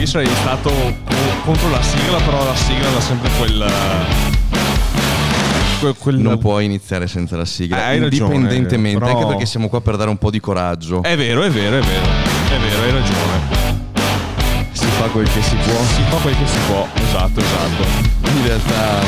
[0.00, 3.70] io sarei stato co- contro la sigla, però la sigla era sempre quel.
[5.80, 9.46] quel, quel- Non puoi iniziare senza la sigla, Eh, hai ragione, indipendentemente, però- anche perché
[9.46, 11.02] siamo qua per dare un po' di coraggio.
[11.02, 12.04] È vero, è vero, è vero.
[12.04, 13.58] È vero, hai ragione.
[14.72, 15.84] Si fa quel che si può.
[15.84, 16.86] Si fa quel che si può.
[16.94, 18.28] Esatto, esatto.
[18.38, 19.00] In realtà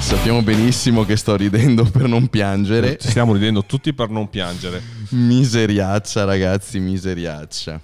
[0.00, 2.96] sappiamo benissimo che sto ridendo per non piangere.
[3.00, 4.82] Stiamo ridendo tutti per non piangere.
[5.10, 7.80] Miseriaccia, ragazzi, miseriaccia.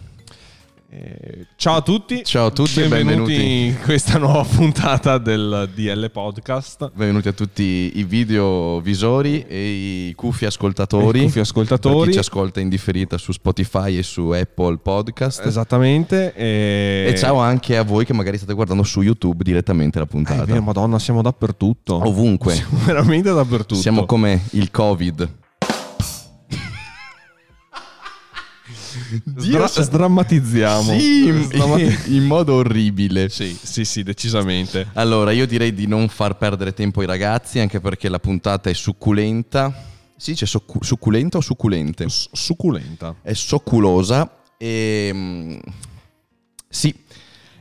[0.99, 2.25] Eh, ciao a tutti.
[2.25, 3.65] Ciao a tutti e benvenuti, benvenuti.
[3.67, 6.91] in questa nuova puntata del DL Podcast.
[6.95, 11.21] Benvenuti a tutti i videovisori e i cuffi ascoltatori.
[11.21, 12.15] I cuffi ascoltatori.
[12.15, 15.45] Ci ascolta in differita su Spotify e su Apple Podcast.
[15.45, 16.33] Esattamente.
[16.35, 20.09] E, E ciao anche a voi che magari state guardando su YouTube direttamente la Eh,
[20.09, 20.45] puntata.
[20.45, 21.95] è vero, Madonna, siamo dappertutto.
[22.09, 22.55] Ovunque.
[22.55, 23.75] Siamo veramente dappertutto.
[23.79, 25.29] Siamo come il Covid.
[29.37, 30.99] Sdra- sdrammatizziamo.
[30.99, 31.49] Sì, in,
[32.09, 33.29] in modo orribile.
[33.29, 34.89] sì, sì, sì, decisamente.
[34.95, 38.73] Allora, io direi di non far perdere tempo ai ragazzi, anche perché la puntata è
[38.75, 39.73] succulenta.
[40.17, 42.09] Si dice soccu- succulenta o succulente?
[42.09, 43.17] S- succulenta.
[43.23, 45.11] È socculosa e...
[45.13, 45.57] mm,
[46.69, 46.95] Sì,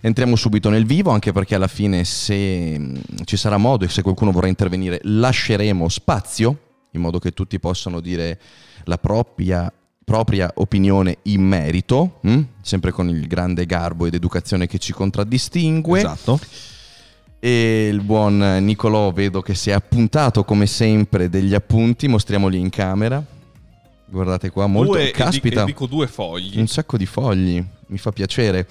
[0.01, 4.01] entriamo subito nel vivo, anche perché alla fine se mm, ci sarà modo e se
[4.01, 6.59] qualcuno vorrà intervenire, lasceremo spazio,
[6.91, 8.39] in modo che tutti possano dire
[8.85, 9.71] la propria
[10.05, 12.41] propria opinione in merito, mm?
[12.61, 15.99] sempre con il grande garbo ed educazione che ci contraddistingue.
[15.99, 16.39] Esatto.
[17.39, 22.69] E il buon Nicolò vedo che si è appuntato come sempre degli appunti, mostriamoli in
[22.69, 23.23] camera.
[24.07, 26.59] Guardate qua, molto Due, caspita, dico due fogli.
[26.59, 28.67] un sacco di fogli, mi fa piacere.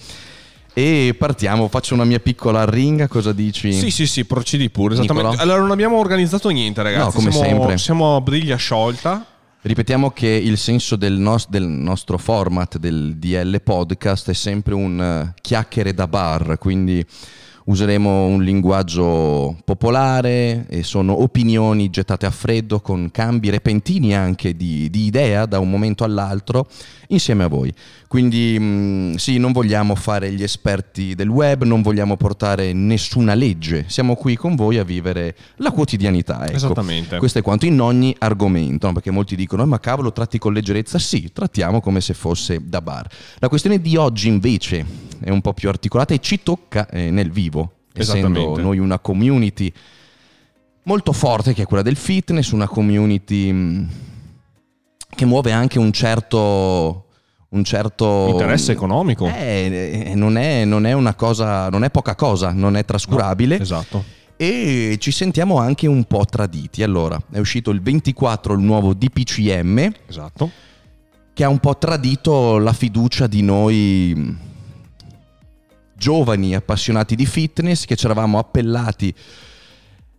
[0.72, 3.72] E partiamo, faccio una mia piccola arringa, cosa dici?
[3.72, 4.94] Sì, sì, sì, procedi pure.
[4.94, 5.30] Esattamente.
[5.30, 5.42] Nicolò?
[5.42, 7.04] Allora, non abbiamo organizzato niente, ragazzi.
[7.04, 7.78] No, come siamo, sempre.
[7.78, 9.24] Siamo a briglia sciolta.
[9.66, 15.00] Ripetiamo che il senso del, nos- del nostro format del DL podcast è sempre un
[15.00, 17.02] eh, chiacchiere da bar, quindi
[17.64, 24.90] useremo un linguaggio popolare e sono opinioni gettate a freddo con cambi repentini anche di,
[24.90, 26.66] di idea da un momento all'altro
[27.08, 27.72] insieme a voi.
[28.08, 33.86] Quindi mh, sì, non vogliamo fare gli esperti del web, non vogliamo portare nessuna legge,
[33.88, 36.44] siamo qui con voi a vivere la quotidianità.
[36.46, 36.56] Ecco.
[36.56, 37.18] Esattamente.
[37.18, 38.92] Questo è quanto in ogni argomento, no?
[38.92, 40.98] perché molti dicono, "Eh, ma cavolo, tratti con leggerezza?
[40.98, 43.08] Sì, trattiamo come se fosse da bar.
[43.38, 44.84] La questione di oggi invece
[45.20, 47.53] è un po' più articolata e ci tocca eh, nel vivo,
[48.02, 49.72] essendo noi una community
[50.84, 53.88] molto forte che è quella del fitness, una community mh,
[55.14, 57.00] che muove anche un certo...
[57.54, 59.26] Un certo Interesse economico.
[59.28, 63.60] Eh, eh, non, è, non è una cosa, non è poca cosa, non è trascurabile
[63.60, 64.02] Esatto.
[64.36, 66.82] e ci sentiamo anche un po' traditi.
[66.82, 70.50] Allora, è uscito il 24 il nuovo DPCM Esatto.
[71.32, 74.38] che ha un po' tradito la fiducia di noi mh,
[75.96, 79.14] giovani appassionati di fitness che ci eravamo appellati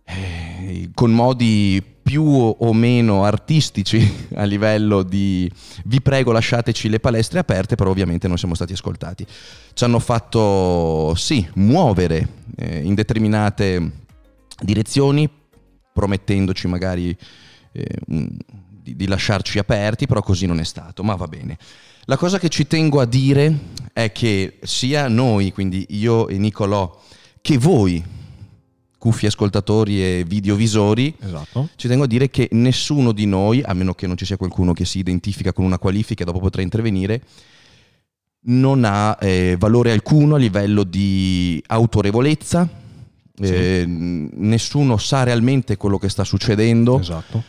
[0.04, 5.50] eh, con modi più o meno artistici a livello di
[5.86, 9.26] vi prego lasciateci le palestre aperte, però ovviamente non siamo stati ascoltati.
[9.74, 14.04] Ci hanno fatto sì, muovere eh, in determinate
[14.60, 15.28] direzioni,
[15.92, 17.16] promettendoci magari
[17.72, 21.58] eh, di, di lasciarci aperti, però così non è stato, ma va bene.
[22.08, 23.58] La cosa che ci tengo a dire
[23.92, 26.96] è che sia noi, quindi io e Nicolò,
[27.40, 28.02] che voi,
[28.96, 31.68] cuffi ascoltatori e videovisori, Esatto.
[31.74, 34.72] ci tengo a dire che nessuno di noi, a meno che non ci sia qualcuno
[34.72, 37.22] che si identifica con una qualifica e dopo potrà intervenire,
[38.48, 42.68] non ha eh, valore alcuno a livello di autorevolezza.
[43.38, 47.00] eh, n- nessuno sa realmente quello che sta succedendo.
[47.00, 47.42] Esatto.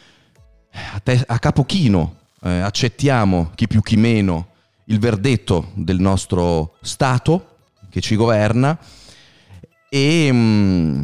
[0.94, 4.50] A, te- a capo chino eh, accettiamo chi più chi meno
[4.86, 7.58] il verdetto del nostro Stato
[7.90, 8.78] che ci governa
[9.90, 11.04] e mm,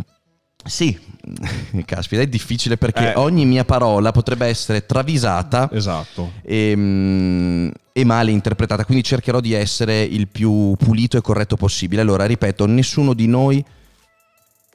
[0.65, 0.97] sì,
[1.85, 3.15] caspita, è difficile perché Eh.
[3.17, 6.33] ogni mia parola potrebbe essere travisata Esatto.
[6.41, 12.01] e, mm, e male interpretata, quindi cercherò di essere il più pulito e corretto possibile.
[12.01, 13.63] Allora, ripeto, nessuno di noi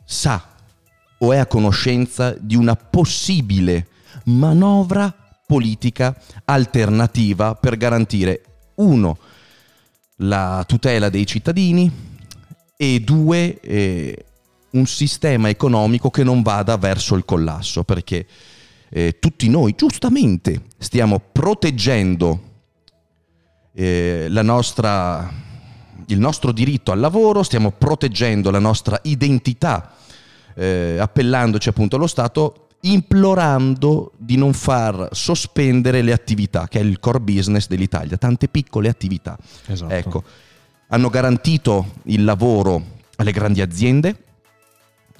[0.04, 0.42] sa
[1.18, 3.88] o è a conoscenza di una possibile
[4.24, 5.12] manovra
[5.48, 6.14] politica
[6.44, 8.42] alternativa per garantire,
[8.74, 9.16] uno,
[10.16, 11.90] la tutela dei cittadini
[12.76, 14.26] e due, eh,
[14.72, 18.26] un sistema economico che non vada verso il collasso, perché
[18.90, 22.42] eh, tutti noi giustamente stiamo proteggendo
[23.72, 25.32] eh, nostra,
[26.08, 29.94] il nostro diritto al lavoro, stiamo proteggendo la nostra identità,
[30.54, 37.00] eh, appellandoci appunto allo Stato, implorando di non far sospendere le attività, che è il
[37.00, 39.36] core business dell'Italia, tante piccole attività.
[39.66, 39.92] Esatto.
[39.92, 40.22] Ecco,
[40.88, 44.16] hanno garantito il lavoro alle grandi aziende,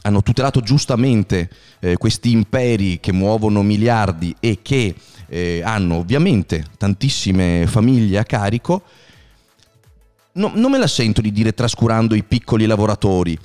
[0.03, 1.51] hanno tutelato giustamente
[1.81, 4.95] eh, questi imperi che muovono miliardi e che
[5.27, 8.83] eh, hanno ovviamente tantissime famiglie a carico,
[10.33, 13.37] no, non me la sento di dire trascurando i piccoli lavoratori,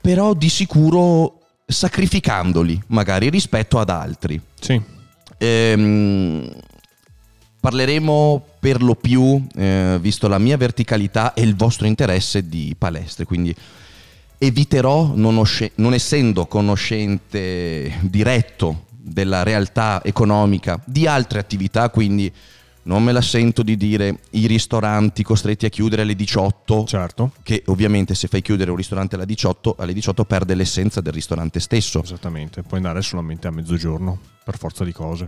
[0.00, 1.35] però di sicuro
[1.66, 4.40] sacrificandoli magari rispetto ad altri.
[4.60, 4.80] Sì.
[5.38, 6.50] Ehm,
[7.60, 13.24] parleremo per lo più, eh, visto la mia verticalità e il vostro interesse di palestre,
[13.24, 13.54] quindi
[14.38, 22.32] eviterò, non, osce- non essendo conoscente diretto della realtà economica di altre attività, quindi
[22.86, 27.32] non me la sento di dire i ristoranti costretti a chiudere alle 18, Certo.
[27.42, 31.60] che ovviamente se fai chiudere un ristorante alle 18, alle 18 perde l'essenza del ristorante
[31.60, 32.02] stesso.
[32.02, 32.62] Esattamente.
[32.62, 35.26] Puoi andare solamente a mezzogiorno, per forza di cose.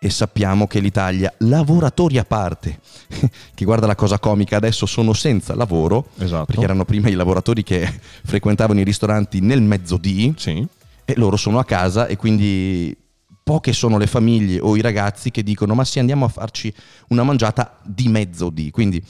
[0.00, 2.78] E sappiamo che l'Italia, lavoratori a parte,
[3.54, 6.44] chi guarda la cosa comica adesso sono senza lavoro, Esatto.
[6.44, 10.64] perché erano prima i lavoratori che frequentavano i ristoranti nel mezzodì Sì.
[11.04, 12.96] e loro sono a casa e quindi
[13.48, 16.70] poche sono le famiglie o i ragazzi che dicono ma sì andiamo a farci
[17.08, 19.02] una mangiata di mezzodì, quindi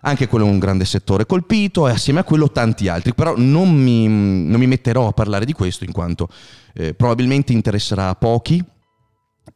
[0.00, 3.70] anche quello è un grande settore colpito e assieme a quello tanti altri, però non
[3.74, 6.30] mi, non mi metterò a parlare di questo in quanto
[6.72, 8.64] eh, probabilmente interesserà a pochi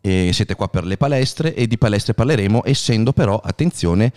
[0.02, 4.12] e siete qua per le palestre e di palestre parleremo essendo però, attenzione,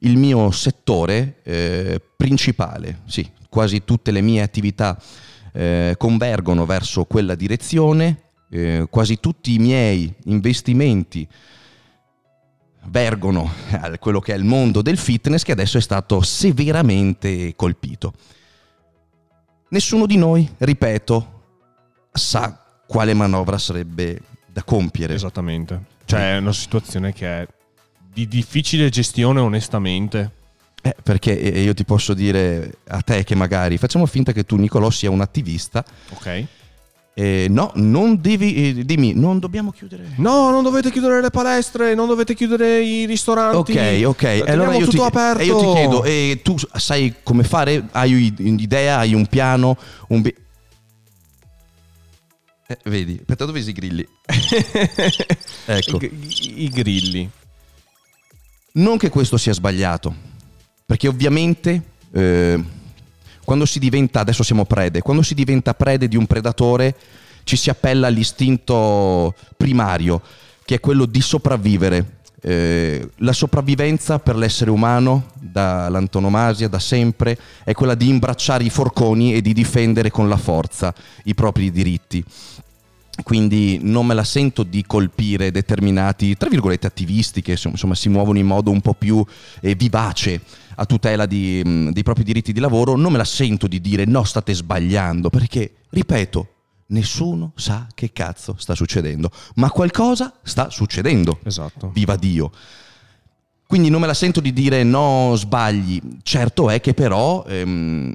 [0.00, 5.00] il mio settore eh, principale, sì, quasi tutte le mie attività
[5.52, 11.26] eh, convergono verso quella direzione, eh, quasi tutti i miei investimenti
[12.84, 18.12] vergono a quello che è il mondo del fitness che adesso è stato severamente colpito.
[19.68, 21.40] Nessuno di noi, ripeto,
[22.12, 25.14] sa quale manovra sarebbe da compiere.
[25.14, 25.84] Esattamente.
[26.04, 27.48] Cioè è una situazione che è
[28.12, 30.40] di difficile gestione onestamente.
[30.82, 34.90] Eh, perché io ti posso dire a te che magari facciamo finta che tu Nicolò
[34.90, 35.82] sia un attivista.
[36.10, 36.46] Ok.
[37.14, 40.14] Eh, no, non devi, eh, dimmi, non dobbiamo chiudere.
[40.16, 43.72] No, non dovete chiudere le palestre, non dovete chiudere i ristoranti.
[43.72, 44.16] Ok, ok.
[44.16, 45.42] Teniamo Allora io ti, tutto aperto.
[45.42, 47.86] e io ti chiedo, eh, tu sai come fare?
[47.92, 48.98] Hai un'idea?
[48.98, 49.76] Hai un piano?
[50.08, 50.34] Un bi-
[52.68, 54.06] Eh, vedi, aspetta, dove si grilli?
[55.66, 55.98] ecco.
[56.00, 57.30] I, i- i grilli.
[58.74, 60.14] Non che questo sia sbagliato,
[60.86, 61.82] perché ovviamente
[62.14, 62.64] eh,
[63.44, 66.94] quando si diventa, adesso siamo prede, quando si diventa prede di un predatore
[67.44, 70.22] ci si appella all'istinto primario,
[70.64, 72.20] che è quello di sopravvivere.
[72.44, 79.34] Eh, la sopravvivenza per l'essere umano, dall'antonomasia, da sempre, è quella di imbracciare i forconi
[79.34, 80.92] e di difendere con la forza
[81.24, 82.24] i propri diritti
[83.22, 88.38] quindi non me la sento di colpire determinati, tra virgolette, attivisti che insomma si muovono
[88.38, 89.24] in modo un po' più
[89.60, 90.40] eh, vivace
[90.76, 94.06] a tutela di, mh, dei propri diritti di lavoro, non me la sento di dire
[94.06, 96.48] no, state sbagliando, perché, ripeto,
[96.86, 101.90] nessuno sa che cazzo sta succedendo, ma qualcosa sta succedendo, Esatto.
[101.92, 102.50] viva Dio.
[103.66, 105.98] Quindi non me la sento di dire no, sbagli.
[106.22, 108.12] Certo è che però ehm,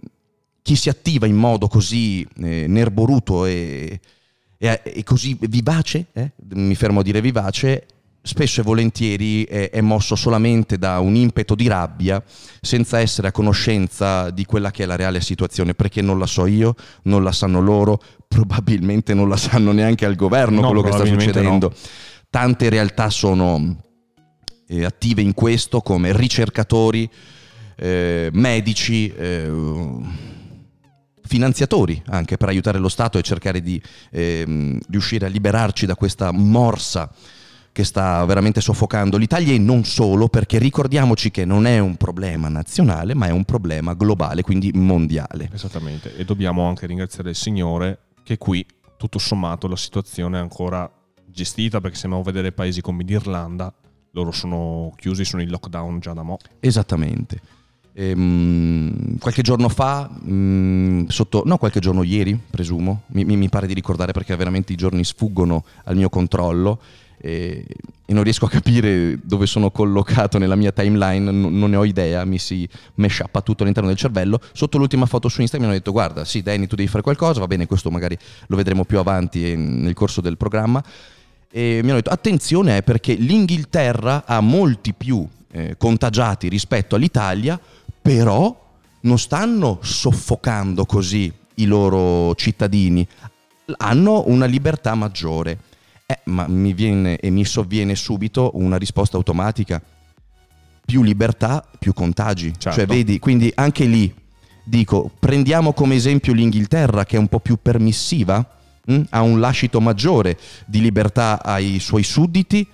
[0.62, 4.00] chi si attiva in modo così eh, nerboruto e,
[4.58, 7.86] e, e così vivace, eh, mi fermo a dire vivace,
[8.28, 12.22] spesso e volentieri è, è mosso solamente da un impeto di rabbia
[12.62, 16.46] senza essere a conoscenza di quella che è la reale situazione, perché non la so
[16.46, 20.92] io, non la sanno loro, probabilmente non la sanno neanche al governo No, quello che
[20.92, 21.74] sta succedendo.
[22.30, 23.78] Tante realtà sono
[24.68, 27.10] eh, attive in questo come ricercatori,
[27.78, 29.50] eh, medici, eh,
[31.28, 33.82] finanziatori anche per aiutare lo Stato e cercare di
[34.12, 37.12] ehm, riuscire a liberarci da questa morsa
[37.78, 42.50] che sta veramente soffocando l'Italia e non solo, perché ricordiamoci che non è un problema
[42.50, 45.52] nazionale, ma è un problema globale, quindi mondiale.
[45.54, 46.16] Esattamente.
[46.16, 48.66] E dobbiamo anche ringraziare il Signore che qui,
[48.98, 50.92] tutto sommato, la situazione è ancora
[51.24, 53.72] gestita perché se andiamo a vedere paesi come l'Irlanda,
[54.14, 56.40] loro sono chiusi, sono in lockdown già da mo'.
[56.60, 57.40] Esattamente.
[58.00, 63.74] Ehm, qualche giorno fa, mm, sotto, no, qualche giorno ieri, presumo, mi, mi- pare di
[63.74, 66.80] ricordare perché veramente i giorni sfuggono al mio controllo
[67.18, 67.66] e,
[68.06, 71.84] e non riesco a capire dove sono collocato nella mia timeline, n- non ne ho
[71.86, 74.40] idea, mi si me sciappa tutto all'interno del cervello.
[74.54, 77.40] Sotto l'ultima foto su Instagram mi hanno detto guarda, sì Danny tu devi fare qualcosa,
[77.40, 80.84] va bene, questo magari lo vedremo più avanti nel corso del programma.
[81.50, 87.60] E mi hanno detto attenzione eh, perché l'Inghilterra ha molti più eh, contagiati rispetto all'Italia,
[88.08, 88.56] però
[89.02, 93.06] non stanno soffocando così i loro cittadini,
[93.78, 95.60] hanno una libertà maggiore.
[96.06, 99.82] Eh, ma mi viene e mi sovviene subito una risposta automatica.
[100.86, 102.54] più libertà, più contagi.
[102.58, 102.80] Certo.
[102.80, 104.14] Cioè, vedi, quindi anche lì
[104.64, 108.46] dico, prendiamo come esempio l'Inghilterra che è un po' più permissiva,
[108.86, 109.02] mh?
[109.10, 112.66] ha un lascito maggiore di libertà ai suoi sudditi,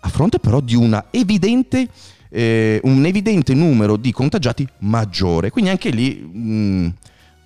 [0.00, 1.88] a fronte però di una evidente,
[2.28, 5.50] eh, un evidente numero di contagiati maggiore.
[5.50, 6.94] Quindi anche lì, mh,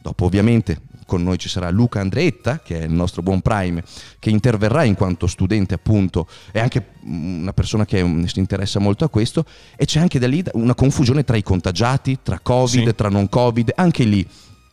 [0.02, 3.82] dopo ovviamente con noi ci sarà Luca Andreetta, che è il nostro buon Prime,
[4.20, 9.04] che interverrà in quanto studente appunto, è anche una persona che mm, si interessa molto
[9.04, 9.44] a questo,
[9.76, 12.94] e c'è anche da lì una confusione tra i contagiati, tra Covid, Sì.
[12.94, 14.24] tra non Covid, anche lì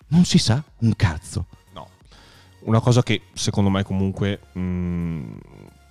[0.10, 1.48] non si sa un cazzo.
[1.74, 1.88] No.
[2.66, 5.22] Una cosa che secondo me comunque, mh,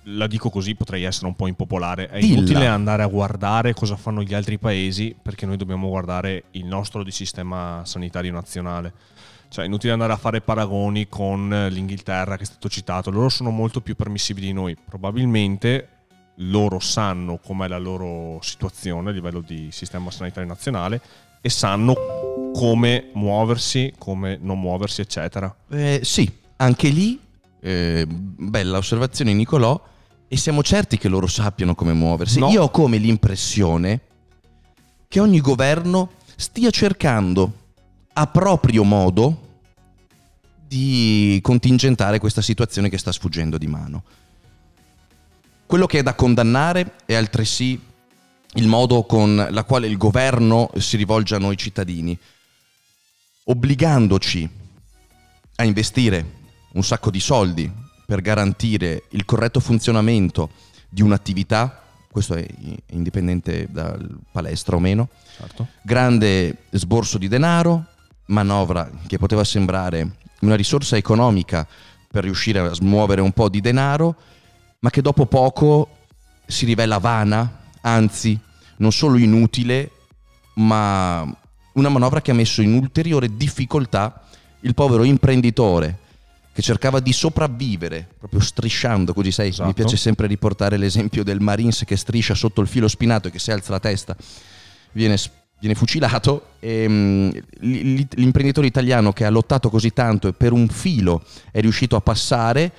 [0.09, 2.37] la dico così, potrei essere un po' impopolare, è Dilla.
[2.37, 7.03] inutile andare a guardare cosa fanno gli altri paesi perché noi dobbiamo guardare il nostro
[7.03, 8.93] di sistema sanitario nazionale.
[9.49, 13.49] Cioè è inutile andare a fare paragoni con l'Inghilterra che è stato citato, loro sono
[13.49, 15.89] molto più permissivi di noi, probabilmente
[16.41, 21.01] loro sanno com'è la loro situazione a livello di sistema sanitario nazionale
[21.41, 21.95] e sanno
[22.53, 25.53] come muoversi, come non muoversi, eccetera.
[25.69, 27.19] Eh, sì, anche lì,
[27.61, 29.81] eh, bella osservazione Nicolò,
[30.27, 32.39] e siamo certi che loro sappiano come muoversi.
[32.39, 32.49] No.
[32.49, 34.01] Io ho come l'impressione
[35.07, 37.65] che ogni governo stia cercando
[38.13, 39.45] a proprio modo
[40.67, 44.03] di contingentare questa situazione che sta sfuggendo di mano.
[45.65, 47.79] Quello che è da condannare è altresì
[48.53, 52.17] il modo con la quale il governo si rivolge a noi cittadini,
[53.45, 54.49] obbligandoci
[55.55, 56.35] a investire
[56.73, 57.71] un sacco di soldi
[58.07, 60.49] per garantire il corretto funzionamento
[60.87, 62.47] di un'attività, questo è
[62.91, 65.67] indipendente dal palestra o meno, Certo.
[65.81, 67.83] grande sborso di denaro,
[68.27, 71.67] manovra che poteva sembrare una risorsa economica
[72.09, 74.15] per riuscire a smuovere un po' di denaro,
[74.79, 75.89] ma che dopo poco
[76.45, 78.39] si rivela vana, anzi
[78.77, 79.91] non solo inutile,
[80.53, 81.27] ma
[81.73, 84.23] una manovra che ha messo in ulteriore difficoltà
[84.61, 86.05] il povero imprenditore
[86.57, 89.67] che cercava di sopravvivere, proprio strisciando, così sai, Esatto.
[89.67, 93.37] mi piace sempre riportare l'esempio del Marines che striscia sotto il filo spinato e che
[93.37, 94.17] se alza la testa
[94.93, 95.17] viene,
[95.59, 96.53] viene fucilato.
[96.59, 101.95] E, l- l'imprenditore italiano che ha lottato così tanto e per un filo è riuscito
[101.95, 102.71] a passare,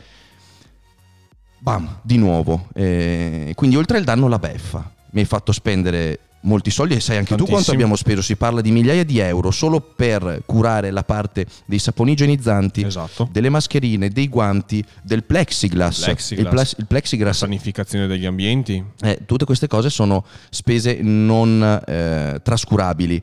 [1.59, 2.71] bam, di nuovo.
[2.75, 4.93] Eh, quindi oltre al danno la beffa.
[5.11, 8.61] Mi hai fatto spendere molti soldi e sai anche tu quanto abbiamo speso, si parla
[8.61, 13.29] di migliaia di euro solo per curare la parte dei saponi igienizzanti, Esatto.
[13.31, 16.05] delle mascherine, dei guanti, del plexiglass.
[16.05, 16.45] Plexiglass.
[16.45, 18.83] Il, plas- il plexiglass Sanificazione degli ambienti.
[19.03, 23.23] eh, tutte queste cose sono spese non eh, trascurabili,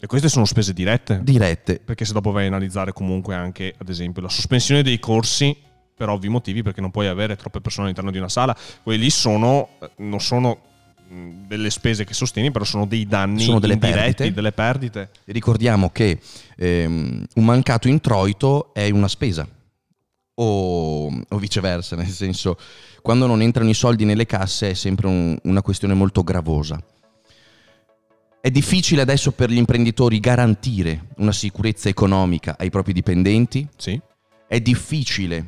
[0.00, 1.20] E queste sono spese dirette.
[1.22, 1.80] dirette.
[1.84, 5.56] Perché se dopo vai a analizzare comunque anche, ad esempio, la sospensione dei corsi
[5.96, 9.10] per ovvi motivi, perché non puoi avere troppe persone all'interno di una sala, quelli lì
[9.10, 10.58] sono, eh, non sono
[11.46, 14.32] delle spese che sostieni, però sono dei danni Sono delle perdite.
[14.32, 15.10] delle perdite.
[15.26, 16.18] Ricordiamo che
[16.56, 19.46] ehm, un mancato introito è una spesa.
[20.36, 22.56] O, o viceversa, nel senso,
[23.02, 26.82] quando non entrano i soldi nelle casse è sempre un- una questione molto gravosa.
[28.40, 33.98] È difficile adesso per gli imprenditori garantire una sicurezza economica ai propri dipendenti, Sì,
[34.46, 35.46] è difficile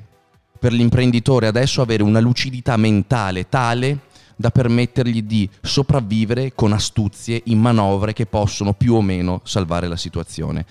[0.59, 3.99] per l'imprenditore adesso avere una lucidità mentale tale
[4.37, 9.97] da permettergli di sopravvivere con astuzie in manovre che possono più o meno salvare la
[9.97, 10.67] situazione.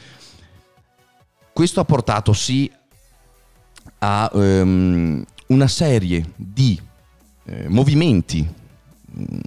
[1.52, 2.72] Questo ha portato sì
[4.00, 6.80] a ehm, una serie di
[7.46, 8.48] eh, movimenti
[9.06, 9.40] mh,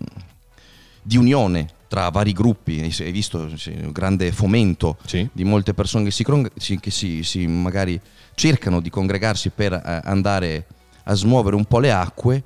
[1.02, 5.26] di unione tra vari gruppi, hai visto un grande fomento sì.
[5.32, 7.98] di molte persone che, si- che si, si magari
[8.34, 10.66] cercano di congregarsi per eh, andare
[11.04, 12.42] a smuovere un po' le acque,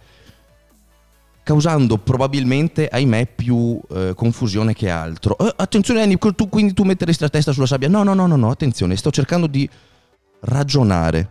[1.43, 5.37] causando probabilmente, ahimè, più eh, confusione che altro.
[5.39, 7.89] Eh, attenzione Annie, tu- quindi tu metteresti la testa sulla sabbia?
[7.89, 9.69] No, no, no, no, no, attenzione, sto cercando di
[10.41, 11.31] ragionare,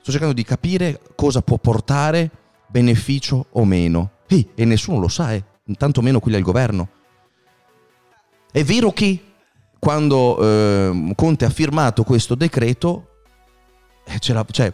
[0.00, 2.30] sto cercando di capire cosa può portare
[2.68, 4.10] beneficio o meno.
[4.26, 5.44] Ehi, e nessuno lo sa, eh,
[5.76, 6.88] tanto meno quelli al governo.
[8.50, 9.22] È vero che
[9.78, 13.08] quando eh, Conte ha firmato questo decreto,
[14.04, 14.72] eh, cioè,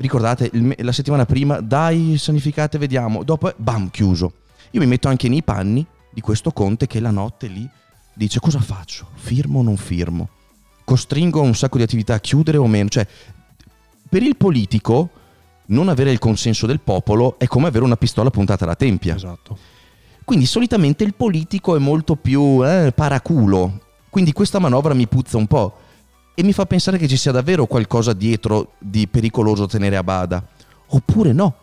[0.00, 4.32] ricordate, la settimana prima, dai, sanificate, vediamo, dopo, bam, chiuso.
[4.72, 7.68] Io mi metto anche nei panni di questo Conte che la notte lì
[8.14, 9.08] dice cosa faccio?
[9.14, 10.28] Firmo o non firmo?
[10.84, 12.88] Costringo un sacco di attività a chiudere o meno?
[12.88, 13.06] Cioè,
[14.08, 15.10] per il politico
[15.66, 19.14] non avere il consenso del popolo è come avere una pistola puntata alla tempia.
[19.14, 19.56] Esatto.
[20.24, 23.80] Quindi solitamente il politico è molto più eh, paraculo.
[24.08, 25.76] Quindi questa manovra mi puzza un po'
[26.34, 30.42] e mi fa pensare che ci sia davvero qualcosa dietro di pericoloso tenere a bada.
[30.92, 31.54] Oppure no.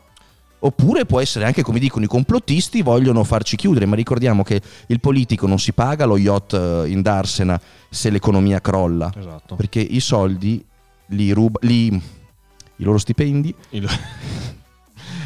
[0.60, 5.00] Oppure può essere anche come dicono i complottisti, vogliono farci chiudere, ma ricordiamo che il
[5.00, 7.60] politico non si paga lo yacht eh, in Darsena
[7.90, 9.56] se l'economia crolla, Esatto.
[9.56, 10.64] perché i soldi
[11.10, 13.88] li ruba, li, i loro stipendi Il-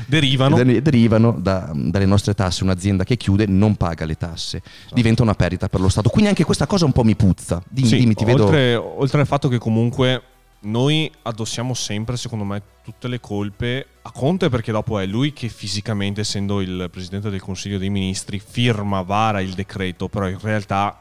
[0.05, 0.55] Derivano.
[0.55, 2.63] der- derivano da- dalle nostre tasse.
[2.63, 4.61] Un'azienda che chiude non paga le tasse,
[4.93, 6.09] diventa una perdita per lo Stato.
[6.09, 7.61] Quindi anche questa cosa un po' mi puzza.
[7.69, 8.45] Dimmi, Sì, dimmi ti vedo...
[8.45, 10.21] oltre, oltre al fatto che comunque
[10.63, 15.49] noi addossiamo sempre, secondo me, tutte le colpe a Conte perché dopo è lui che
[15.49, 20.99] fisicamente, essendo il Presidente del Consiglio dei Ministri, firma, vara il decreto, però in realtà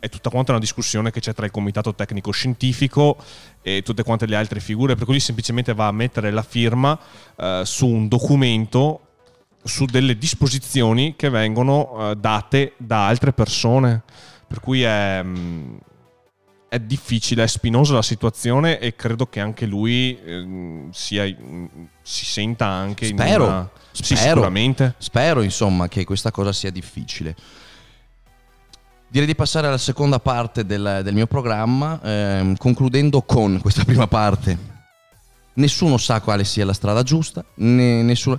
[0.00, 3.16] è tutta quanta una discussione che c'è tra il Comitato Tecnico Scientifico
[3.62, 6.98] e tutte quante le altre figure, per cui lui semplicemente va a mettere la firma
[7.36, 9.02] eh, su un documento
[9.62, 14.02] su delle disposizioni che vengono eh, date da altre persone.
[14.46, 15.76] Per cui è, mm,
[16.68, 21.66] è difficile, è spinosa la situazione e credo che anche lui ehm, sia, mm,
[22.02, 23.70] si senta anche Spero, in una...
[23.92, 24.20] Sì, spero.
[24.20, 24.94] sicuramente.
[24.98, 27.36] Spero insomma che questa cosa sia difficile.
[29.12, 34.06] Direi di passare alla seconda parte del, del mio programma, ehm, concludendo con questa prima
[34.06, 34.56] parte.
[35.54, 38.38] Nessuno sa quale sia la strada giusta, né- nessuno...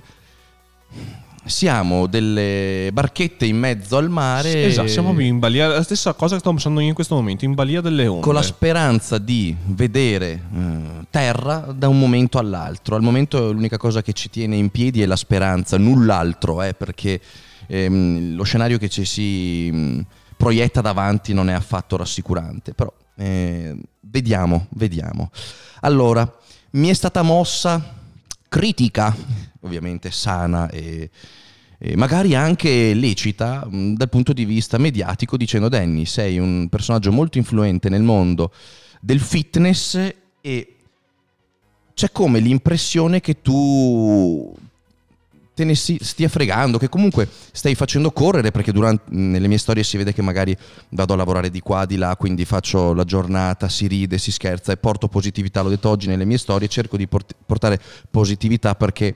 [1.44, 4.64] Siamo delle barchette in mezzo al mare.
[4.64, 7.52] Esatto, siamo in balia, la stessa cosa che sto pensando io in questo momento, in
[7.52, 8.22] balia delle onde.
[8.22, 12.94] con la speranza di vedere eh, terra da un momento all'altro.
[12.94, 17.20] Al momento l'unica cosa che ci tiene in piedi è la speranza, null'altro, eh, perché
[17.66, 20.06] ehm, lo scenario che ci si
[20.42, 22.74] proietta davanti non è affatto rassicurante.
[22.74, 25.30] Però eh, vediamo, vediamo.
[25.82, 26.28] Allora,
[26.70, 27.94] mi è stata mossa
[28.48, 29.14] critica,
[29.60, 31.10] ovviamente sana e,
[31.78, 37.12] e magari anche lecita mh, dal punto di vista mediatico, dicendo Danny, sei un personaggio
[37.12, 38.52] molto influente nel mondo
[39.00, 40.76] del fitness e
[41.94, 44.52] c'è come l'impressione che tu
[45.54, 49.82] te ne si- stia fregando, che comunque stai facendo correre, perché durante, nelle mie storie
[49.82, 50.56] si vede che magari
[50.90, 54.72] vado a lavorare di qua, di là, quindi faccio la giornata, si ride, si scherza
[54.72, 59.14] e porto positività, l'ho detto oggi nelle mie storie, cerco di port- portare positività perché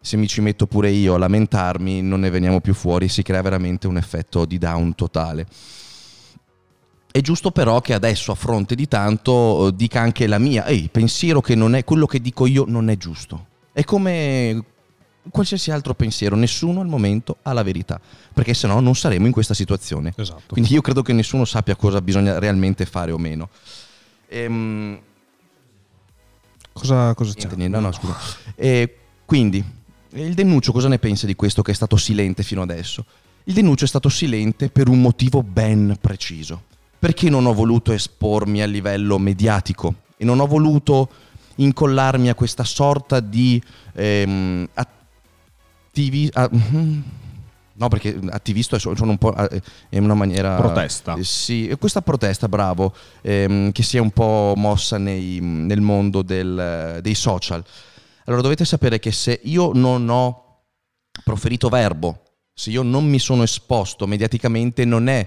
[0.00, 3.42] se mi ci metto pure io a lamentarmi non ne veniamo più fuori, si crea
[3.42, 5.46] veramente un effetto di down totale.
[7.10, 11.40] È giusto però che adesso a fronte di tanto dica anche la mia, ehi, pensiero
[11.40, 13.46] che non è quello che dico io non è giusto.
[13.72, 14.62] È come
[15.30, 18.00] qualsiasi altro pensiero, nessuno al momento ha la verità,
[18.32, 20.12] perché sennò non saremo in questa situazione.
[20.16, 20.52] Esatto.
[20.54, 23.48] Quindi io credo che nessuno sappia cosa bisogna realmente fare o meno.
[24.28, 25.00] Ehm,
[26.78, 27.38] Cosa, cosa c'è?
[27.38, 28.16] Niente, niente, no, no, scusa.
[28.54, 29.62] E quindi,
[30.10, 33.04] il Dennuccio cosa ne pensa di questo che è stato silente fino adesso?
[33.44, 36.62] Il Dennuccio è stato silente per un motivo ben preciso.
[36.98, 41.08] Perché non ho voluto espormi a livello mediatico e non ho voluto
[41.56, 43.60] incollarmi a questa sorta di
[43.94, 44.96] ehm, attivi...
[46.32, 46.48] ah,
[47.74, 50.56] no, perché attivista sono un po' eh, è una maniera...
[50.56, 51.14] Protesta.
[51.16, 56.22] Eh, Sì, questa protesta, bravo, ehm, che si è un po' mossa nei- nel mondo
[56.22, 57.64] del- dei social.
[58.24, 60.44] Allora dovete sapere che se io non ho
[61.24, 65.26] proferito verbo, se io non mi sono esposto mediaticamente, non è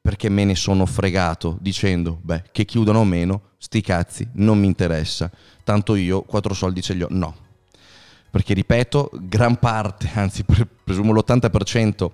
[0.00, 4.66] perché me ne sono fregato dicendo, beh, che chiudono o meno, sti cazzi, non mi
[4.66, 5.30] interessa,
[5.62, 7.06] tanto io quattro soldi ce li ho.
[7.10, 7.34] No,
[8.34, 12.10] perché ripeto, gran parte, anzi pre- presumo l'80%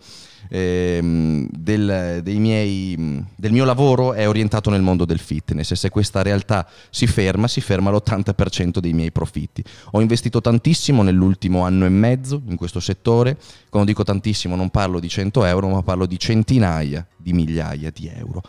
[0.50, 6.20] ehm, del, miei- del mio lavoro è orientato nel mondo del fitness e se questa
[6.20, 9.64] realtà si ferma, si ferma l'80% dei miei profitti.
[9.92, 13.38] Ho investito tantissimo nell'ultimo anno e mezzo in questo settore,
[13.70, 18.12] quando dico tantissimo non parlo di 100 euro, ma parlo di centinaia di migliaia di
[18.14, 18.42] euro.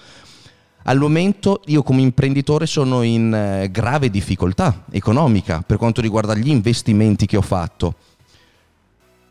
[0.83, 6.49] Al momento io come imprenditore sono in eh, grave difficoltà economica per quanto riguarda gli
[6.49, 7.95] investimenti che ho fatto.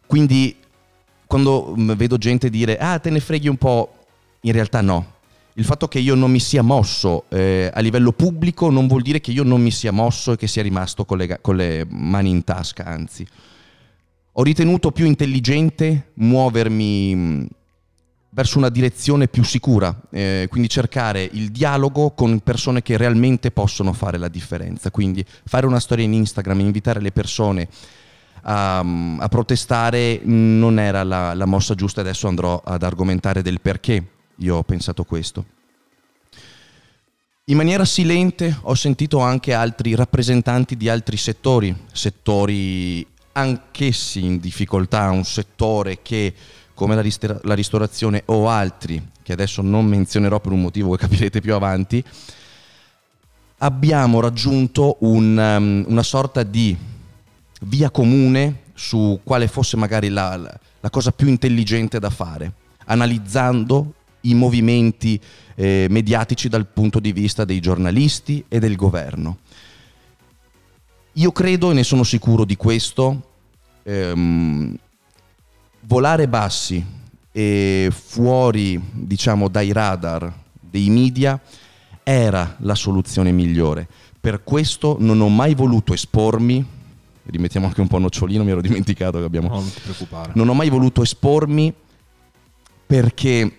[0.07, 0.57] Quindi
[1.27, 3.97] quando mm, vedo gente dire ah te ne freghi un po',
[4.43, 5.19] in realtà no.
[5.55, 9.21] Il fatto che io non mi sia mosso eh, a livello pubblico non vuol dire
[9.21, 12.31] che io non mi sia mosso e che sia rimasto con le, con le mani
[12.31, 13.27] in tasca, anzi.
[14.35, 17.47] Ho ritenuto più intelligente muovermi mh,
[18.33, 23.93] verso una direzione più sicura, eh, quindi cercare il dialogo con persone che realmente possono
[23.93, 24.91] fare la differenza.
[24.91, 27.69] Quindi fare una storia in Instagram, invitare le persone
[28.43, 34.05] a, a protestare non era la, la mossa giusta, adesso andrò ad argomentare del perché
[34.37, 35.45] io ho pensato questo.
[37.45, 45.11] In maniera silente ho sentito anche altri rappresentanti di altri settori, settori anch'essi in difficoltà,
[45.11, 46.33] un settore che
[46.81, 51.07] come la, ristora- la ristorazione o altri, che adesso non menzionerò per un motivo che
[51.07, 52.03] capirete più avanti,
[53.59, 56.75] abbiamo raggiunto un, um, una sorta di
[57.65, 62.51] via comune su quale fosse magari la, la, cosa più intelligente da fare,
[62.87, 65.21] analizzando i movimenti
[65.57, 69.41] eh, mediatici dal punto di vista dei giornalisti e del governo.
[71.13, 73.33] Io credo e ne sono sicuro di questo,
[73.83, 74.79] ehm,
[75.83, 76.85] volare bassi
[77.33, 81.41] e fuori, diciamo, dai radar dei media
[82.03, 83.89] era la soluzione migliore.
[84.21, 86.65] Per questo non ho mai voluto espormi,
[87.25, 89.49] rimettiamo anche un po' nocciolino, mi ero dimenticato che abbiamo...
[89.49, 90.33] No, non ti preoccupare.
[90.35, 91.73] Non ho mai voluto espormi
[92.87, 93.57] perché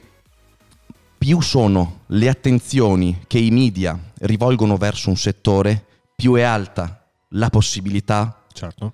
[1.17, 7.49] più sono le attenzioni che i media rivolgono verso un settore, più è alta la
[7.49, 8.93] possibilità Certo.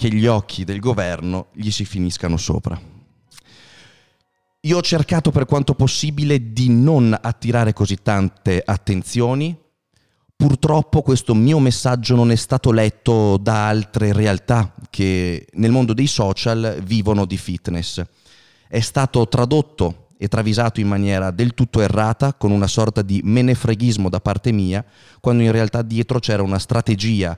[0.00, 2.80] Che gli occhi del governo gli si finiscano sopra.
[4.60, 9.54] Io ho cercato per quanto possibile di non attirare così tante attenzioni.
[10.34, 16.06] Purtroppo questo mio messaggio non è stato letto da altre realtà che nel mondo dei
[16.06, 18.02] social vivono di fitness.
[18.68, 24.08] È stato tradotto e travisato in maniera del tutto errata, con una sorta di menefreghismo
[24.08, 24.82] da parte mia,
[25.20, 27.36] quando in realtà dietro c'era una strategia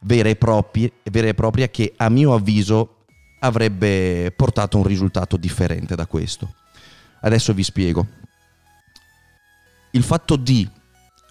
[0.00, 3.04] vera e, propria, vera e propria che a mio avviso
[3.40, 6.54] avrebbe portato un risultato differente da questo.
[7.20, 8.06] Adesso vi spiego.
[9.92, 10.68] Il fatto di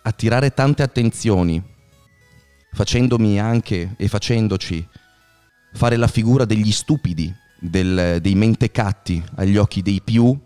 [0.03, 1.61] attirare tante attenzioni,
[2.71, 4.87] facendomi anche e facendoci
[5.73, 10.37] fare la figura degli stupidi, del- dei mentecatti agli occhi dei più,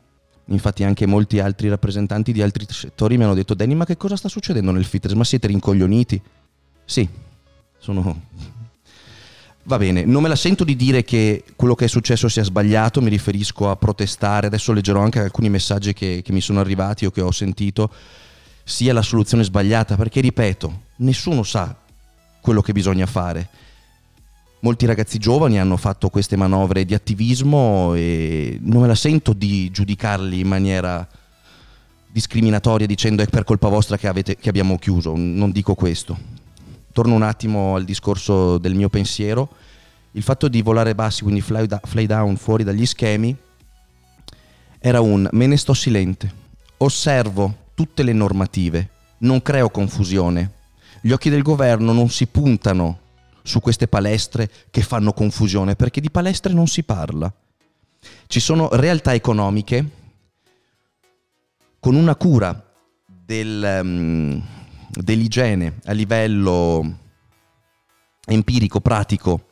[0.47, 4.17] infatti anche molti altri rappresentanti di altri settori mi hanno detto Danny ma che cosa
[4.17, 5.15] sta succedendo nel fitness?
[5.15, 6.21] Ma siete rincoglioniti?
[6.85, 7.07] Sì,
[7.83, 8.17] sono
[9.65, 13.01] Va bene, non me la sento di dire che quello che è successo sia sbagliato,
[13.01, 17.11] mi riferisco a protestare, adesso leggerò anche alcuni messaggi che, che mi sono arrivati o
[17.11, 17.89] che ho sentito,
[18.65, 21.73] sia la soluzione sbagliata, perché ripeto, nessuno sa
[22.41, 23.47] quello che bisogna fare.
[24.59, 29.71] Molti ragazzi giovani hanno fatto queste manovre di attivismo e non me la sento di
[29.71, 31.07] giudicarli in maniera
[32.11, 36.41] discriminatoria dicendo è per colpa vostra che, avete- che abbiamo chiuso, non dico questo
[36.93, 39.49] torno un attimo al discorso del mio pensiero,
[40.11, 43.35] il fatto di volare bassi, quindi fly, da- fly down fuori dagli schemi,
[44.79, 46.31] era un me ne sto silente,
[46.77, 50.61] osservo tutte le normative, non creo confusione.
[51.01, 52.99] Gli occhi del governo non si puntano
[53.41, 57.33] su queste palestre che fanno confusione, perché di palestre non si parla.
[58.27, 60.01] Ci sono realtà economiche
[61.79, 62.71] con una cura
[63.05, 64.39] del, mm,
[64.95, 66.99] dell'igiene a livello
[68.25, 69.47] empirico, pratico,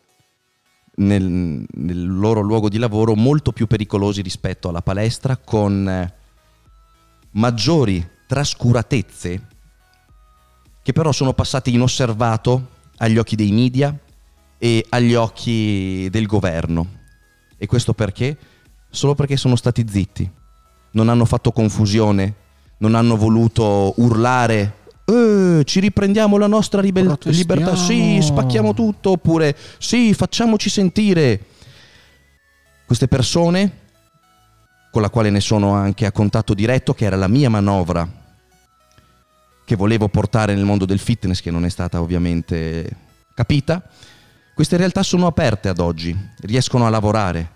[0.95, 6.13] nel, nel loro luogo di lavoro molto più pericolosi rispetto alla palestra, con eh,
[7.31, 9.47] maggiori trascuratezze
[10.83, 13.95] che però sono passate inosservato agli occhi dei media
[14.57, 16.99] e agli occhi del governo.
[17.57, 18.37] E questo perché?
[18.89, 20.29] Solo perché sono stati zitti,
[20.91, 22.35] non hanno fatto confusione,
[22.77, 24.79] non hanno voluto urlare
[25.11, 31.45] "Eh, ci riprendiamo la nostra ribe- Protestiamo." libertà, sì, spacchiamo tutto, oppure sì, facciamoci sentire.
[32.85, 33.71] Queste persone,
[34.91, 38.19] con la quale ne sono anche a contatto diretto, che era la mia manovra
[39.63, 42.89] che volevo portare nel mondo del fitness, che non è stata ovviamente
[43.33, 43.81] capita,
[44.53, 47.49] queste realtà sono aperte ad oggi, riescono a lavorare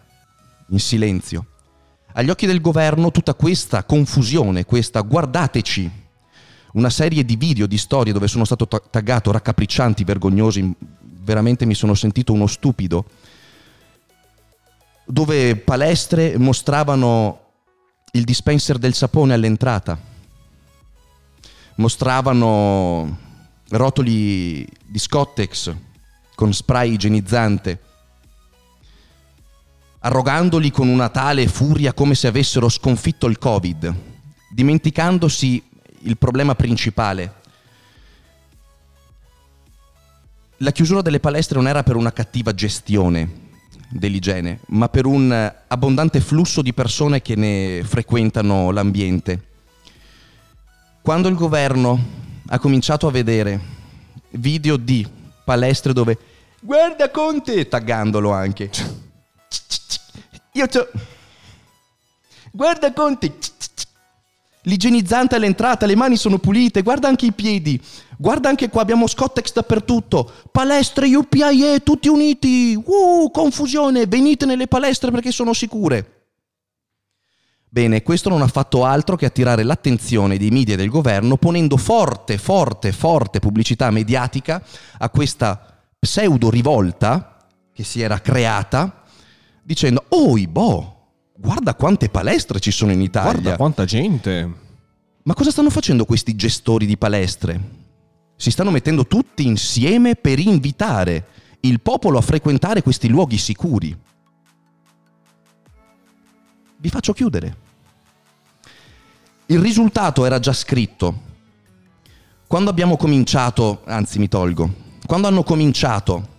[0.70, 1.48] in silenzio.
[2.14, 5.92] Agli occhi del governo tutta questa confusione, questa guardateci,
[6.76, 11.74] una serie di video, di storie dove sono stato ta- taggato raccapriccianti, vergognosi, veramente mi
[11.74, 13.06] sono sentito uno stupido,
[15.06, 17.40] dove palestre mostravano
[18.12, 19.98] il dispenser del sapone all'entrata,
[21.76, 23.18] mostravano
[23.70, 25.74] rotoli di Scottex
[26.36, 27.80] con spray igienizzante,
[30.00, 33.94] arrogandoli con una tale furia come se avessero sconfitto il Covid,
[34.50, 35.74] dimenticandosi
[36.06, 37.44] il problema principale.
[40.58, 43.44] La chiusura delle palestre non era per una cattiva gestione
[43.90, 49.44] dell'igiene, ma per un abbondante flusso di persone che ne frequentano l'ambiente.
[51.02, 53.74] Quando il governo ha cominciato a vedere
[54.32, 55.08] video di
[55.44, 56.18] palestre dove
[56.60, 58.70] guarda Conte, taggandolo anche.
[60.54, 60.88] Io c'ho...
[62.52, 63.34] Guarda Conte.
[64.68, 67.80] L'igienizzante all'entrata, le mani sono pulite, guarda anche i piedi.
[68.18, 70.32] Guarda anche qua, abbiamo Scottex dappertutto.
[70.52, 72.76] Palestre UPIE, tutti uniti.
[72.76, 76.12] Uh, confusione, venite nelle palestre perché sono sicure.
[77.70, 81.78] Bene, questo non ha fatto altro che attirare l'attenzione dei media e del governo ponendo
[81.78, 84.64] forte, forte, forte pubblicità mediatica
[84.98, 89.04] a questa pseudo rivolta che si era creata
[89.62, 90.95] dicendo, oh, boh,
[91.46, 93.32] guarda quante palestre ci sono in Italia.
[93.32, 94.64] Guarda quanta gente.
[95.24, 97.84] Ma cosa stanno facendo questi gestori di palestre?
[98.36, 101.28] Si stanno mettendo tutti insieme per invitare
[101.62, 103.96] il popolo a frequentare questi luoghi sicuri.
[106.78, 107.58] Vi faccio chiudere.
[109.48, 111.34] Il risultato era già scritto.
[112.48, 114.74] Quando abbiamo cominciato, anzi mi tolgo,
[115.06, 116.34] quando hanno cominciato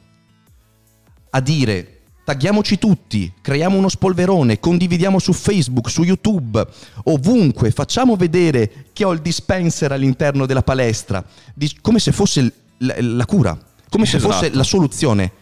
[1.31, 1.96] a dire
[2.27, 6.67] tagghiamoci tutti, creiamo uno spolverone, condividiamo su Facebook, su YouTube,
[7.05, 11.25] ovunque, facciamo vedere che ho il dispenser all'interno della palestra,
[11.81, 13.57] come se fosse la, cura,
[13.89, 14.57] come se fosse Esatto.
[14.57, 15.33] la soluzione.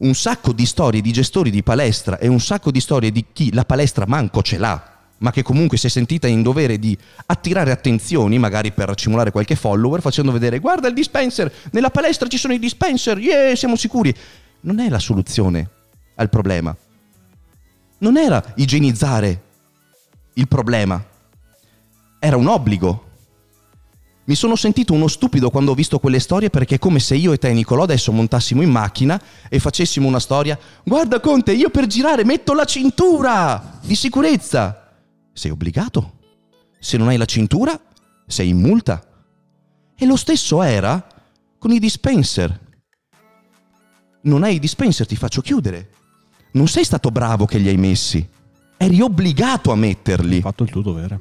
[0.00, 3.50] Un sacco di storie di gestori di palestra e un sacco di storie di chi
[3.54, 7.70] la palestra manco ce l'ha, ma che comunque si è sentita in dovere di attirare
[7.70, 12.52] attenzioni, magari per simulare qualche follower, facendo vedere guarda il dispenser, nella palestra ci sono
[12.52, 14.14] i dispenser, yeah, siamo sicuri.
[14.62, 15.70] Non è la soluzione
[16.16, 16.76] al problema.
[17.98, 19.42] Non era igienizzare
[20.34, 21.04] il problema.
[22.18, 23.10] Era un obbligo.
[24.24, 27.32] Mi sono sentito uno stupido quando ho visto quelle storie perché è come se io
[27.32, 30.56] e te, Nicolò, adesso montassimo in macchina e facessimo una storia.
[30.84, 34.94] Guarda Conte, io per girare metto la cintura di sicurezza.
[35.32, 36.18] Sei obbligato.
[36.78, 37.78] Se non hai la cintura,
[38.28, 39.04] sei in multa.
[39.96, 41.04] E lo stesso era
[41.58, 42.61] con i dispenser.
[44.22, 45.90] Non hai i dispenser, ti faccio chiudere.
[46.52, 48.26] Non sei stato bravo che li hai messi.
[48.76, 50.36] Eri obbligato a metterli.
[50.36, 51.20] Hai fatto il tuo dovere.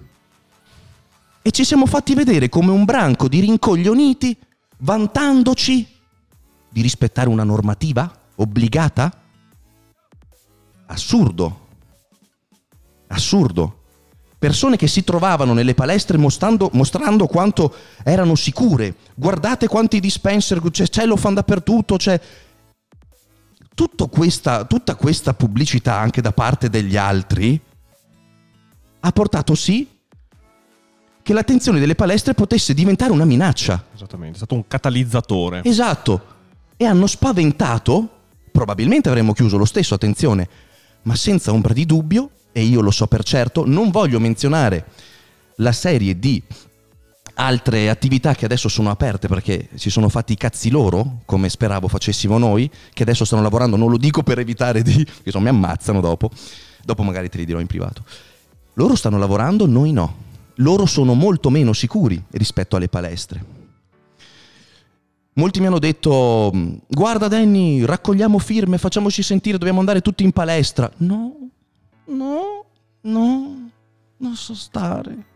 [1.41, 4.37] E ci siamo fatti vedere come un branco di rincoglioniti
[4.79, 5.87] vantandoci
[6.69, 9.11] di rispettare una normativa obbligata?
[10.85, 11.67] Assurdo.
[13.07, 13.77] Assurdo.
[14.37, 18.95] Persone che si trovavano nelle palestre mostrando, mostrando quanto erano sicure.
[19.15, 22.19] Guardate quanti dispenser, c'è cellophane dappertutto, c'è...
[23.73, 27.59] Tutto questa, tutta questa pubblicità anche da parte degli altri
[28.99, 29.87] ha portato sì
[31.23, 33.85] che l'attenzione delle palestre potesse diventare una minaccia.
[33.93, 35.61] Esattamente, è stato un catalizzatore.
[35.63, 36.25] Esatto.
[36.77, 38.09] E hanno spaventato,
[38.51, 40.47] probabilmente avremmo chiuso lo stesso, attenzione,
[41.03, 44.85] ma senza ombra di dubbio, e io lo so per certo, non voglio menzionare
[45.57, 46.41] la serie di
[47.41, 51.87] altre attività che adesso sono aperte perché si sono fatti i cazzi loro, come speravo
[51.87, 55.03] facessimo noi, che adesso stanno lavorando, non lo dico per evitare di...
[55.23, 56.29] che mi ammazzano dopo,
[56.83, 58.03] dopo magari te li dirò in privato.
[58.75, 60.29] Loro stanno lavorando, noi no.
[60.55, 63.59] Loro sono molto meno sicuri rispetto alle palestre.
[65.33, 66.51] Molti mi hanno detto,
[66.87, 70.91] guarda Danny, raccogliamo firme, facciamoci sentire, dobbiamo andare tutti in palestra.
[70.97, 71.49] No,
[72.05, 72.65] no,
[73.01, 73.69] no,
[74.17, 75.29] non so stare.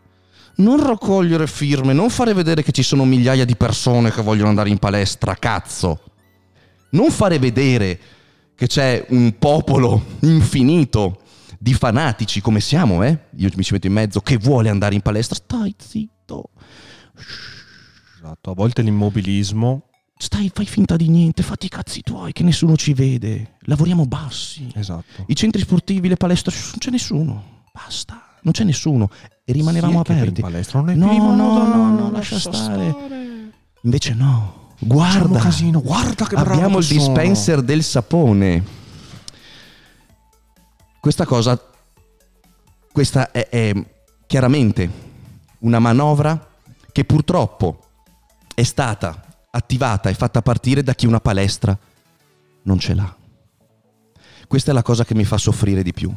[0.58, 4.70] Non raccogliere firme, non fare vedere che ci sono migliaia di persone che vogliono andare
[4.70, 6.00] in palestra, cazzo.
[6.90, 7.98] Non fare vedere
[8.54, 11.20] che c'è un popolo infinito
[11.58, 13.26] di fanatici come siamo, eh?
[13.36, 15.34] Io mi ci metto in mezzo, che vuole andare in palestra.
[15.34, 16.50] Stai zitto.
[18.16, 19.88] Esatto, a volte l'immobilismo.
[20.16, 23.56] Stai, fai finta di niente, fatti i cazzi tuoi, che nessuno ci vede.
[23.62, 24.70] Lavoriamo bassi.
[24.74, 25.24] Esatto.
[25.26, 27.64] I centri sportivi, le palestre, non c'è nessuno.
[27.74, 29.10] Basta, non c'è nessuno.
[29.48, 30.40] E rimanevamo Sì, aperti.
[30.40, 33.52] Palestra No, no, moda, no, no, lascia stare.
[33.82, 34.70] Invece no.
[34.80, 36.98] Guarda, casino, guarda che bravo abbiamo il sono.
[36.98, 38.64] dispenser del sapone.
[40.98, 41.62] Questa cosa,
[42.90, 43.72] questa è, è
[44.26, 44.90] chiaramente
[45.60, 46.48] una manovra
[46.90, 47.78] che purtroppo
[48.52, 51.78] è stata attivata e fatta partire da chi una palestra
[52.62, 53.16] non ce l'ha.
[54.48, 56.12] Questa è la cosa che mi fa soffrire di più.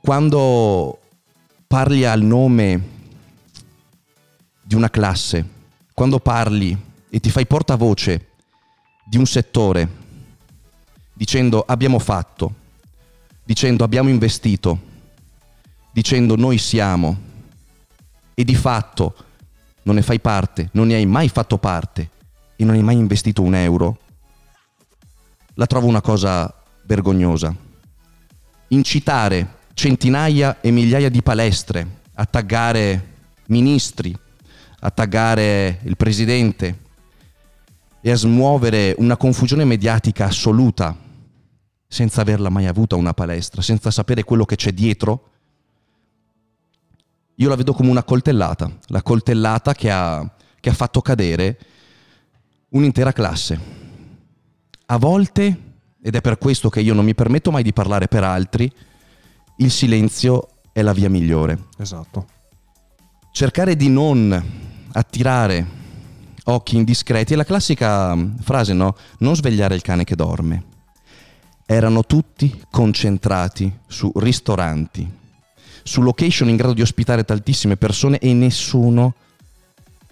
[0.00, 1.00] Quando
[1.66, 2.94] parli al nome
[4.62, 5.44] di una classe,
[5.92, 6.76] quando parli
[7.08, 8.28] e ti fai portavoce
[9.04, 10.04] di un settore
[11.12, 12.54] dicendo abbiamo fatto,
[13.42, 14.78] dicendo abbiamo investito,
[15.92, 17.16] dicendo noi siamo
[18.34, 19.14] e di fatto
[19.82, 22.10] non ne fai parte, non ne hai mai fatto parte
[22.54, 23.98] e non hai mai investito un euro,
[25.54, 26.52] la trovo una cosa
[26.82, 27.54] vergognosa.
[28.68, 33.12] Incitare centinaia e migliaia di palestre a taggare
[33.48, 34.16] ministri,
[34.80, 36.78] a taggare il presidente
[38.00, 40.96] e a smuovere una confusione mediatica assoluta
[41.86, 45.28] senza averla mai avuta una palestra, senza sapere quello che c'è dietro,
[47.34, 50.26] io la vedo come una coltellata, la coltellata che ha,
[50.58, 51.58] che ha fatto cadere
[52.70, 53.60] un'intera classe.
[54.86, 55.60] A volte,
[56.00, 58.72] ed è per questo che io non mi permetto mai di parlare per altri,
[59.56, 62.26] il silenzio è la via migliore Esatto.
[63.32, 64.44] cercare di non
[64.92, 65.84] attirare
[66.46, 67.32] occhi indiscreti.
[67.32, 68.96] È la classica mm, frase, no?
[69.18, 70.64] Non svegliare il cane che dorme.
[71.66, 75.10] Erano tutti concentrati su ristoranti,
[75.82, 79.14] su location in grado di ospitare tantissime persone e nessuno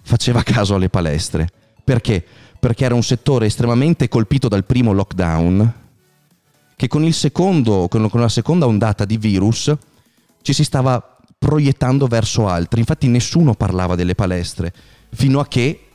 [0.03, 1.49] faceva caso alle palestre.
[1.83, 2.25] Perché?
[2.59, 5.75] Perché era un settore estremamente colpito dal primo lockdown,
[6.77, 9.73] che con, secondo, con la seconda ondata di virus
[10.43, 12.81] ci si stava proiettando verso altri.
[12.81, 14.73] Infatti nessuno parlava delle palestre,
[15.11, 15.89] fino a che,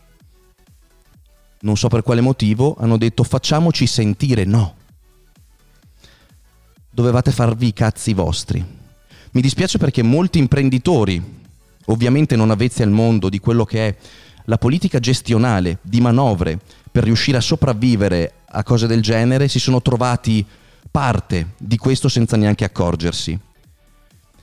[1.61, 4.43] non so per quale motivo, hanno detto facciamoci sentire.
[4.45, 4.75] No.
[6.89, 8.63] Dovevate farvi i cazzi vostri.
[9.31, 11.21] Mi dispiace perché molti imprenditori,
[11.85, 13.95] ovviamente non avvezzi al mondo di quello che è
[14.45, 16.59] la politica gestionale di manovre
[16.91, 20.43] per riuscire a sopravvivere a cose del genere, si sono trovati
[20.91, 23.39] parte di questo senza neanche accorgersi.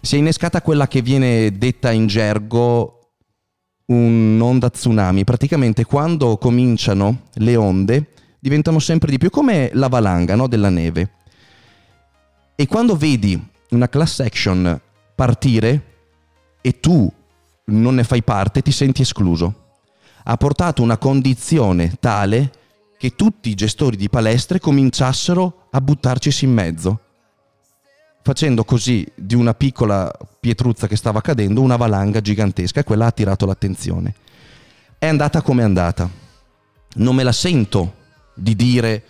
[0.01, 2.97] Si è innescata quella che viene detta in gergo
[3.87, 5.25] un'onda tsunami.
[5.25, 10.47] Praticamente quando cominciano le onde diventano sempre di più come la valanga no?
[10.47, 11.11] della neve.
[12.55, 14.81] E quando vedi una class action
[15.15, 15.95] partire
[16.61, 17.13] e tu
[17.67, 19.65] non ne fai parte, ti senti escluso.
[20.25, 22.53] Ha portato una condizione tale
[22.99, 27.01] che tutti i gestori di palestre cominciassero a buttarcisi in mezzo,
[28.23, 30.11] facendo così di una piccola
[30.41, 34.15] pietruzza che stava cadendo una valanga gigantesca e quella ha attirato l'attenzione.
[34.99, 36.09] È andata come è andata.
[36.95, 37.95] Non me la sento
[38.35, 39.05] di dire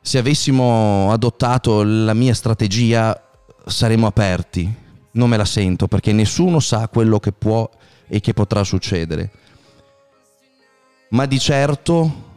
[0.00, 3.18] se avessimo adottato la mia strategia
[3.64, 4.74] saremo aperti.
[5.12, 7.70] Non me la sento perché nessuno sa quello che può
[8.08, 9.30] e che potrà succedere.
[11.10, 12.29] Ma di certo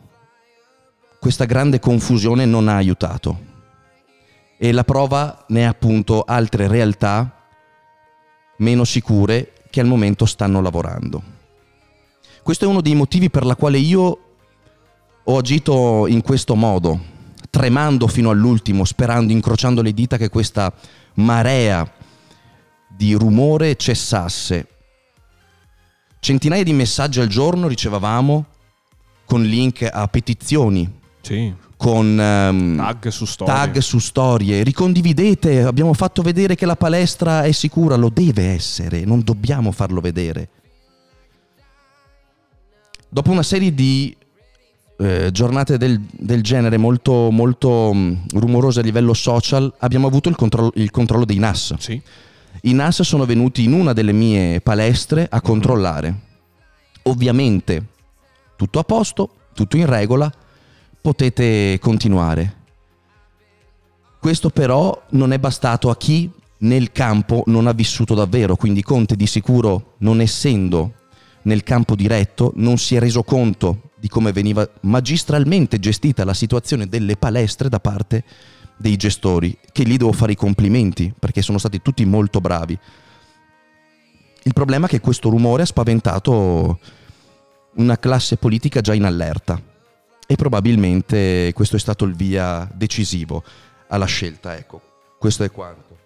[1.23, 3.39] questa grande confusione non ha aiutato.
[4.57, 7.45] E la prova ne è appunto altre realtà
[8.57, 11.23] meno sicure che al momento stanno lavorando.
[12.43, 14.19] Questo è uno dei motivi per la quale io
[15.23, 16.99] ho agito in questo modo,
[17.49, 20.73] tremando fino all'ultimo, sperando, incrociando le dita che questa
[21.13, 21.89] marea
[22.89, 24.67] di rumore cessasse.
[26.19, 28.45] Centinaia di messaggi al giorno ricevavamo
[29.23, 31.53] con link a petizioni, sì.
[31.77, 33.53] con um, tag, su storie.
[33.53, 34.61] tag su storie.
[34.61, 40.01] Ricondividete, abbiamo fatto vedere che la palestra è sicura, lo deve essere, non dobbiamo farlo
[40.01, 40.49] vedere.
[43.07, 44.15] Dopo una serie di
[44.97, 50.35] eh, giornate del, del, genere molto, molto um, rumorose a livello social, abbiamo avuto il
[50.35, 51.75] controllo, il controllo dei NAS.
[51.77, 52.01] Sì.
[52.63, 56.31] I NAS sono venuti in una delle mie palestre a controllare.
[57.03, 57.85] Ovviamente
[58.55, 60.31] tutto a posto, tutto in regola,
[61.03, 62.61] potete continuare.
[64.21, 69.17] Questo però non è bastato a chi nel campo non ha vissuto davvero, quindi Conte
[69.17, 70.93] di sicuro non essendo
[71.41, 76.87] nel campo diretto non si è reso conto di come veniva magistralmente gestita la situazione
[76.87, 78.23] delle palestre da parte
[78.77, 82.79] dei gestori, che lì devo fare i complimenti perché sono stati tutti molto bravi.
[84.43, 86.79] Il problema è che questo rumore ha spaventato
[87.75, 89.71] una classe politica già in allerta
[90.25, 93.43] e probabilmente questo è stato il via decisivo
[93.87, 94.55] alla scelta.
[94.55, 94.81] Ecco,
[95.19, 95.97] questo è quanto.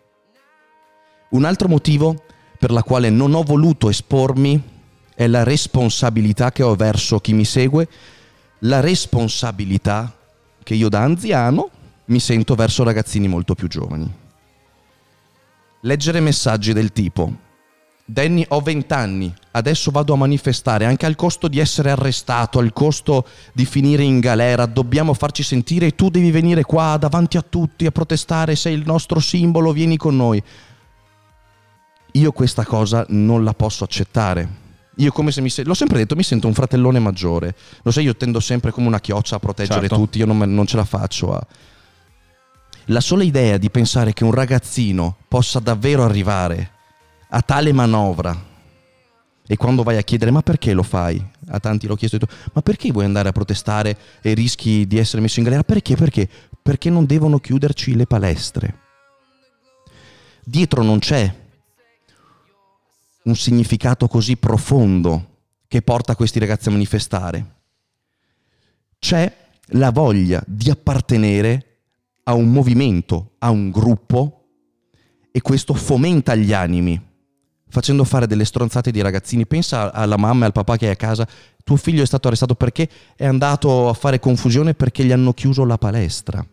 [1.30, 2.24] Un altro motivo
[2.58, 4.76] per la quale non ho voluto espormi
[5.14, 7.88] è la responsabilità che ho verso chi mi segue,
[8.60, 10.16] la responsabilità
[10.64, 11.70] che io da anziano
[12.06, 14.12] mi sento verso ragazzini molto più giovani.
[15.82, 17.46] Leggere messaggi del tipo
[18.10, 22.72] Danny, ho 20 anni, adesso vado a manifestare, anche al costo di essere arrestato, al
[22.72, 27.42] costo di finire in galera, dobbiamo farci sentire e tu devi venire qua davanti a
[27.42, 30.42] tutti a protestare, sei il nostro simbolo, vieni con noi.
[32.14, 34.48] Io questa cosa non la posso accettare.
[34.96, 37.56] Io come se mi sento, l'ho sempre detto, mi sento un fratellone maggiore.
[37.82, 39.96] Lo sai, io tendo sempre come una chioccia a proteggere certo.
[39.96, 41.46] tutti, io non, non ce la faccio a...
[42.86, 46.76] La sola idea di pensare che un ragazzino possa davvero arrivare
[47.30, 48.56] a tale manovra
[49.50, 51.26] e quando vai a chiedere ma perché lo fai?
[51.48, 52.20] A tanti l'ho chiesto,
[52.52, 55.64] ma perché vuoi andare a protestare e rischi di essere messo in galera?
[55.64, 55.96] Perché?
[55.96, 56.28] Perché?
[56.62, 58.80] Perché non devono chiuderci le palestre.
[60.44, 61.34] Dietro non c'è
[63.24, 65.36] un significato così profondo
[65.70, 67.56] che porta questi ragazzi a manifestare.
[69.00, 69.34] C'è
[69.72, 71.80] la voglia di appartenere
[72.24, 74.48] a un movimento, a un gruppo
[75.32, 77.02] e questo fomenta gli animi
[77.70, 79.46] facendo fare delle stronzate di ragazzini.
[79.46, 81.28] Pensa alla mamma e al papà che è a casa,
[81.64, 85.66] tuo figlio è stato arrestato perché è andato a fare confusione perché gli hanno chiuso
[85.66, 86.46] la palestra.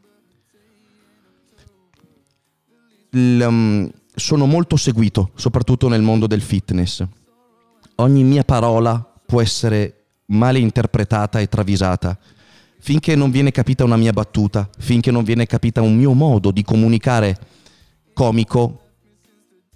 [3.11, 7.05] L, um, sono molto seguito, soprattutto nel mondo del fitness.
[7.97, 12.19] Ogni mia parola può essere male interpretata e travisata.
[12.79, 16.63] Finché non viene capita una mia battuta, finché non viene capita un mio modo di
[16.63, 17.39] comunicare
[18.13, 18.81] comico,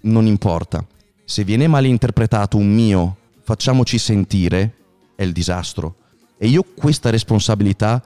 [0.01, 0.85] non importa.
[1.29, 4.73] Se viene male interpretato un mio facciamoci sentire,
[5.15, 5.97] è il disastro.
[6.39, 8.03] E io questa responsabilità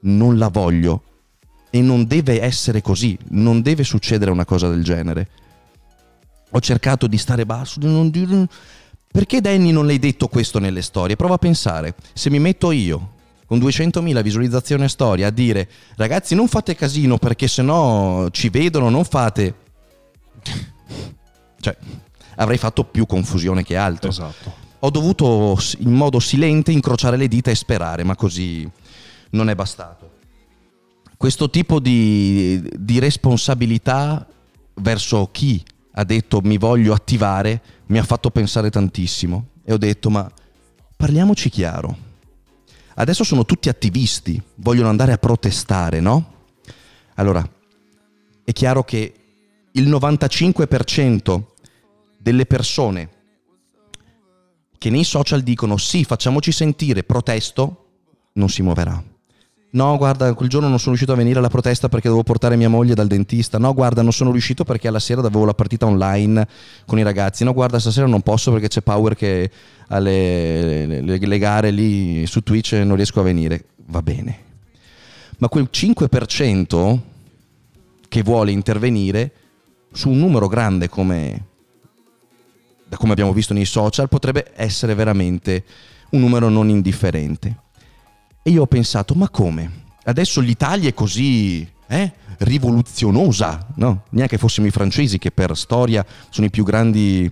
[0.00, 1.02] non la voglio.
[1.70, 5.28] E non deve essere così, non deve succedere una cosa del genere.
[6.50, 8.48] Ho cercato di stare basso, di non dire...
[9.12, 11.14] Perché Danny non l'hai detto questo nelle storie?
[11.14, 13.12] Prova a pensare, se mi metto io
[13.46, 18.88] con 200.000 visualizzazioni a storia a dire ragazzi non fate casino perché sennò ci vedono,
[18.88, 19.54] non fate...
[21.60, 21.76] cioè,
[22.36, 24.10] avrei fatto più confusione che altro.
[24.10, 24.64] Esatto.
[24.80, 28.68] Ho dovuto in modo silente incrociare le dita e sperare, ma così
[29.30, 30.12] non è bastato.
[31.16, 34.26] Questo tipo di, di responsabilità
[34.74, 35.62] verso chi
[35.92, 40.30] ha detto mi voglio attivare mi ha fatto pensare tantissimo e ho detto ma
[40.96, 42.04] parliamoci chiaro.
[42.98, 46.32] Adesso sono tutti attivisti, vogliono andare a protestare, no?
[47.14, 47.46] Allora,
[48.44, 49.14] è chiaro che
[49.72, 51.42] il 95%
[52.26, 53.08] delle persone
[54.78, 57.84] che nei social dicono sì, facciamoci sentire, protesto,
[58.32, 59.00] non si muoverà.
[59.70, 62.68] No, guarda, quel giorno non sono riuscito a venire alla protesta perché dovevo portare mia
[62.68, 63.58] moglie dal dentista.
[63.58, 66.48] No, guarda, non sono riuscito perché alla sera avevo la partita online
[66.84, 67.44] con i ragazzi.
[67.44, 69.48] No, guarda, stasera non posso perché c'è Power che
[69.88, 73.66] alle le, le gare lì su Twitch non riesco a venire.
[73.86, 74.38] Va bene.
[75.38, 76.98] Ma quel 5%
[78.08, 79.32] che vuole intervenire
[79.92, 81.54] su un numero grande come,
[82.96, 85.64] come abbiamo visto nei social potrebbe essere veramente
[86.10, 87.56] un numero non indifferente.
[88.42, 89.84] E io ho pensato, ma come?
[90.04, 94.04] Adesso l'Italia è così eh, rivoluzionosa, no?
[94.10, 97.30] Neanche fossimo i francesi che per storia sono i più grandi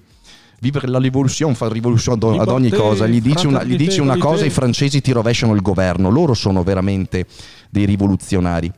[0.61, 3.07] vivere la rivoluzione, fa rivoluzione ad, ad ogni cosa.
[3.07, 6.11] Gli dici una, gli dici una cosa, i francesi ti rovesciano il governo.
[6.11, 7.27] Loro sono veramente
[7.71, 8.73] dei rivoluzionari.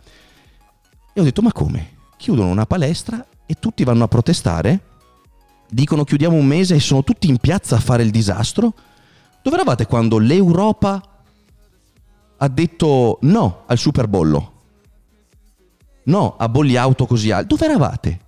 [1.13, 1.95] E ho detto, ma come?
[2.19, 4.81] Chiudono una palestra e tutti vanno a protestare?
[5.69, 8.73] Dicono chiudiamo un mese e sono tutti in piazza a fare il disastro?
[9.43, 11.01] Dove eravate quando l'Europa
[12.39, 14.53] ha detto no al superbollo.
[16.05, 17.49] No a bolli auto così alti.
[17.49, 18.21] Dove eravate?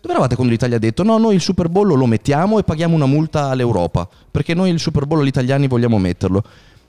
[0.00, 3.06] Dove eravate quando l'Italia ha detto no, noi il superbollo lo mettiamo e paghiamo una
[3.06, 4.08] multa all'Europa?
[4.30, 6.42] Perché noi il superbollo gli italiani vogliamo metterlo.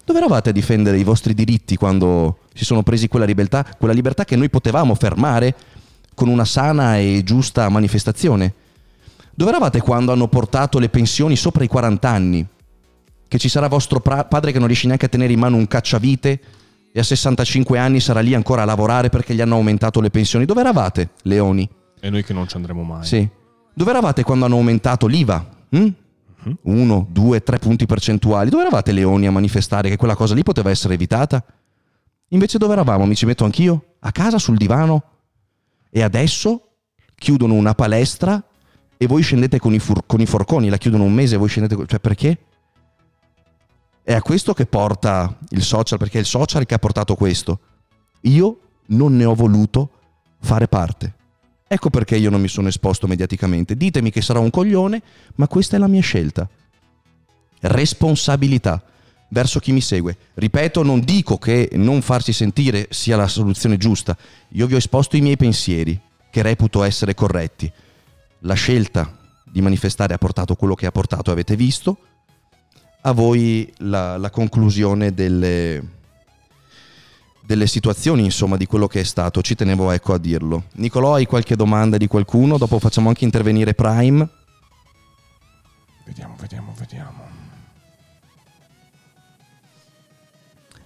[0.03, 4.23] Dove eravate a difendere i vostri diritti quando si sono presi quella libertà, quella libertà
[4.23, 5.55] che noi potevamo fermare
[6.13, 8.53] con una sana e giusta manifestazione?
[9.33, 12.47] Dove eravate quando hanno portato le pensioni sopra i 40 anni?
[13.31, 15.65] che ci sarà vostro pra- padre che non riesce neanche a tenere in mano un
[15.65, 16.41] cacciavite
[16.91, 20.43] e a 65 anni sarà lì ancora a lavorare perché gli hanno aumentato le pensioni.
[20.43, 21.69] Dove eravate, Leoni?
[22.01, 23.05] E noi che non ci andremo mai.
[23.05, 23.25] Sì.
[23.73, 25.47] Dove eravate quando hanno aumentato l'IVA?
[25.69, 25.93] Uh-huh.
[26.63, 28.49] Uno, due, tre punti percentuali.
[28.49, 31.41] Dove eravate, Leoni, a manifestare che quella cosa lì poteva essere evitata?
[32.31, 33.05] Invece dove eravamo?
[33.05, 33.93] Mi ci metto anch'io?
[33.99, 35.03] A casa, sul divano?
[35.89, 36.63] E adesso
[37.15, 38.43] chiudono una palestra
[39.01, 41.47] e voi scendete con i, fur- con i forconi, la chiudono un mese e voi
[41.47, 41.75] scendete...
[41.87, 42.37] Cioè perché?
[44.03, 47.59] È a questo che porta il social, perché è il social che ha portato questo.
[48.21, 49.89] Io non ne ho voluto
[50.39, 51.15] fare parte.
[51.67, 53.75] Ecco perché io non mi sono esposto mediaticamente.
[53.75, 55.01] Ditemi che sarò un coglione,
[55.37, 56.47] ma questa è la mia scelta.
[57.61, 58.83] Responsabilità
[59.29, 60.15] verso chi mi segue.
[60.35, 64.15] Ripeto, non dico che non farsi sentire sia la soluzione giusta.
[64.49, 65.99] Io vi ho esposto i miei pensieri,
[66.29, 67.71] che reputo essere corretti.
[68.41, 71.97] La scelta di manifestare ha portato quello che ha portato, avete visto
[73.01, 75.83] a voi la, la conclusione delle,
[77.41, 79.41] delle situazioni, insomma, di quello che è stato.
[79.41, 80.65] Ci tenevo ecco a dirlo.
[80.73, 82.57] Nicolò, hai qualche domanda di qualcuno?
[82.57, 84.27] Dopo facciamo anche intervenire Prime.
[86.05, 87.29] Vediamo, vediamo, vediamo.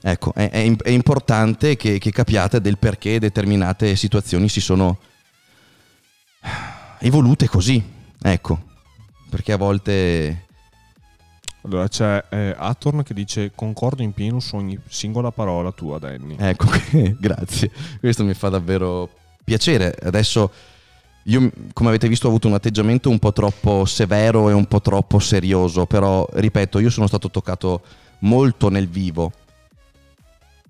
[0.02, 5.00] Ecco, è, è, è importante che, che capiate del perché determinate situazioni si sono
[7.06, 7.84] evolute così.
[8.22, 8.60] Ecco,
[9.30, 10.44] perché a volte
[11.62, 16.36] allora c'è eh, Atorn che dice concordo in pieno su ogni singola parola tua Danny.
[16.38, 16.68] Ecco,
[17.20, 17.72] grazie.
[18.00, 19.10] Questo mi fa davvero
[19.44, 19.96] piacere.
[20.02, 20.52] Adesso
[21.24, 24.82] io come avete visto ho avuto un atteggiamento un po' troppo severo e un po'
[24.82, 27.82] troppo serioso, però ripeto, io sono stato toccato
[28.20, 29.32] molto nel vivo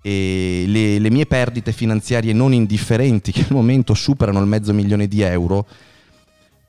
[0.01, 5.07] e le, le mie perdite finanziarie non indifferenti che al momento superano il mezzo milione
[5.07, 5.65] di euro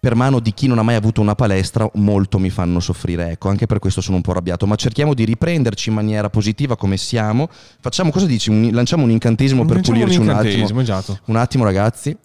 [0.07, 3.49] per mano di chi non ha mai avuto una palestra molto mi fanno soffrire, ecco,
[3.49, 6.97] anche per questo sono un po' arrabbiato, ma cerchiamo di riprenderci in maniera positiva come
[6.97, 7.49] siamo.
[7.81, 8.49] Facciamo cosa dici?
[8.49, 10.81] Un, lanciamo un incantesimo per Lanciamo pulirci un, un attimo.
[10.81, 11.19] Esatto.
[11.25, 12.17] Un attimo ragazzi.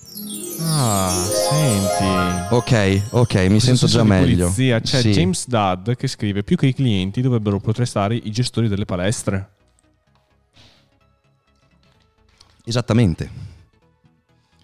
[0.60, 2.54] Ah, senti.
[2.54, 4.44] Ok, ok, mi sento già meglio.
[4.44, 4.80] Polizia.
[4.80, 5.10] C'è Sì.
[5.10, 9.50] James Dudd che scrive: Più che i clienti dovrebbero protestare i gestori delle palestre.
[12.64, 13.51] Esattamente.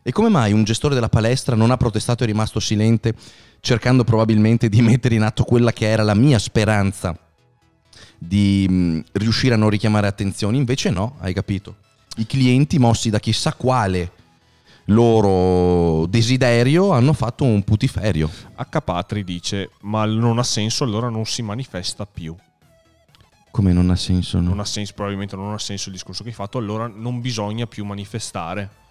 [0.07, 3.13] E come mai un gestore della palestra non ha protestato e è rimasto silente,
[3.59, 7.13] cercando probabilmente di mettere in atto quella che era la mia speranza
[8.17, 10.55] di riuscire a non richiamare attenzioni?
[10.55, 11.75] Invece no, hai capito.
[12.15, 14.13] I clienti, mossi da chissà quale
[14.85, 18.31] loro desiderio, hanno fatto un putiferio.
[18.55, 18.79] H.
[18.79, 22.33] Patri dice: Ma non ha senso, allora non si manifesta più.
[23.51, 24.39] Come non ha senso?
[24.39, 24.47] no?
[24.47, 27.67] Non ha senso, probabilmente non ha senso il discorso che hai fatto, allora non bisogna
[27.67, 28.85] più manifestare.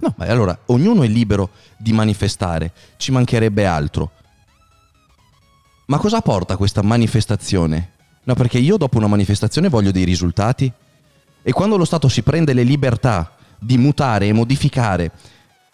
[0.00, 4.12] No, ma allora ognuno è libero di manifestare, ci mancherebbe altro.
[5.86, 7.92] Ma cosa porta questa manifestazione?
[8.24, 10.70] No, perché io dopo una manifestazione voglio dei risultati.
[11.42, 15.12] E quando lo Stato si prende le libertà di mutare e modificare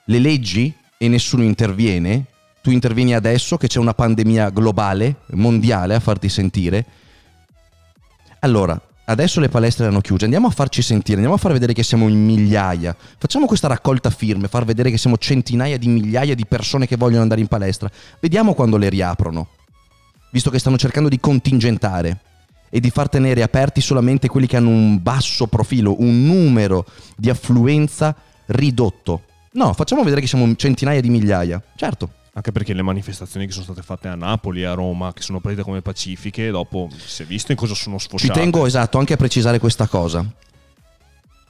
[0.05, 2.27] le leggi e nessuno interviene,
[2.63, 6.87] tu intervieni adesso che c'è una pandemia globale, mondiale a farti sentire.
[8.39, 11.83] Allora, adesso le palestre erano chiuse, andiamo a farci sentire, andiamo a far vedere che
[11.83, 12.97] siamo in migliaia.
[13.19, 17.23] Facciamo questa raccolta firme, far vedere che siamo centinaia di migliaia di persone che vogliono
[17.23, 17.91] andare in palestra.
[18.21, 19.49] Vediamo quando le riaprono,
[20.31, 22.21] visto che stanno cercando di contingentare
[22.71, 26.87] e di far tenere aperti solamente quelli che hanno un basso profilo, un numero
[27.17, 28.15] di affluenza
[28.47, 29.23] ridotto.
[29.53, 31.63] No, facciamo vedere che siamo centinaia di migliaia.
[31.77, 35.23] Certo, Anche perché le manifestazioni che sono state fatte a Napoli e a Roma, che
[35.23, 38.41] sono partite come pacifiche, dopo si è visto in cosa sono Ci sfociate.
[38.41, 40.29] tengo esatto anche a precisare questa cosa.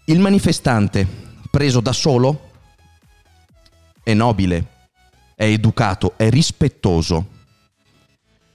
[0.05, 1.07] Il manifestante
[1.51, 2.51] preso da solo
[4.03, 4.67] è nobile,
[5.35, 7.29] è educato, è rispettoso.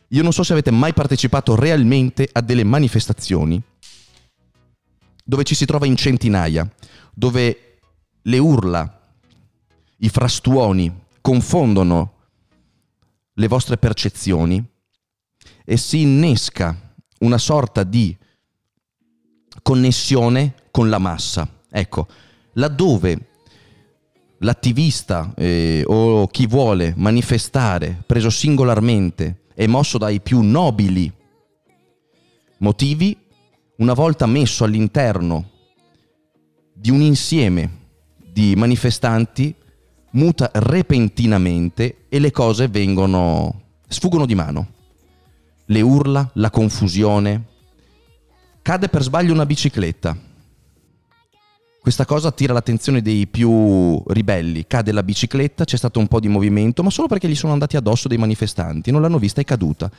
[0.09, 3.59] Io non so se avete mai partecipato realmente a delle manifestazioni
[5.23, 6.69] dove ci si trova in centinaia,
[7.11, 7.79] dove
[8.21, 9.01] le urla,
[9.97, 12.17] i frastuoni confondono
[13.39, 14.63] le vostre percezioni
[15.63, 18.15] e si innesca una sorta di
[19.61, 21.47] connessione con la massa.
[21.71, 22.07] Ecco,
[22.53, 23.27] laddove
[24.39, 31.11] l'attivista eh, o chi vuole manifestare preso singolarmente è mosso dai più nobili
[32.57, 33.17] motivi,
[33.77, 35.51] una volta messo all'interno
[36.73, 37.77] di un insieme
[38.17, 39.55] di manifestanti,
[40.11, 44.67] muta repentinamente e le cose vengono sfuggono di mano.
[45.65, 47.45] Le urla, la confusione.
[48.61, 50.17] Cade per sbaglio una bicicletta.
[51.81, 54.67] Questa cosa attira l'attenzione dei più ribelli.
[54.67, 57.77] Cade la bicicletta, c'è stato un po' di movimento, ma solo perché gli sono andati
[57.77, 58.91] addosso dei manifestanti.
[58.91, 59.89] Non l'hanno vista, è caduta.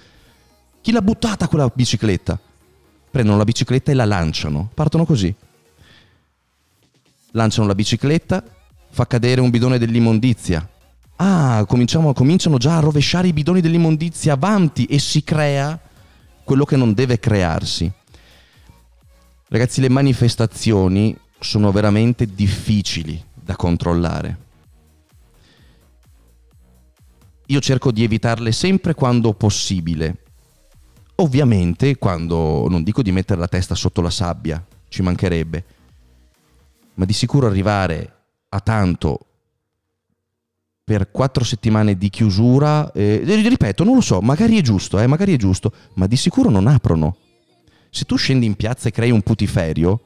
[0.80, 2.38] Chi l'ha buttata quella bicicletta?
[3.10, 4.70] Prendono la bicicletta e la lanciano.
[4.72, 5.34] Partono così.
[7.32, 8.42] Lanciano la bicicletta,
[8.90, 10.68] fa cadere un bidone dell'immondizia.
[11.16, 15.78] Ah, cominciano già a rovesciare i bidoni dell'immondizia avanti e si crea
[16.44, 17.90] quello che non deve crearsi.
[19.48, 24.38] Ragazzi, le manifestazioni sono veramente difficili da controllare.
[27.46, 30.22] Io cerco di evitarle sempre quando possibile.
[31.16, 35.64] Ovviamente, quando non dico di mettere la testa sotto la sabbia, ci mancherebbe,
[36.94, 38.19] ma di sicuro arrivare
[38.50, 39.26] a tanto
[40.90, 45.34] per quattro settimane di chiusura, eh, ripeto, non lo so, magari è giusto, eh, magari
[45.34, 47.16] è giusto, ma di sicuro non aprono.
[47.90, 50.00] Se tu scendi in piazza e crei un putiferio,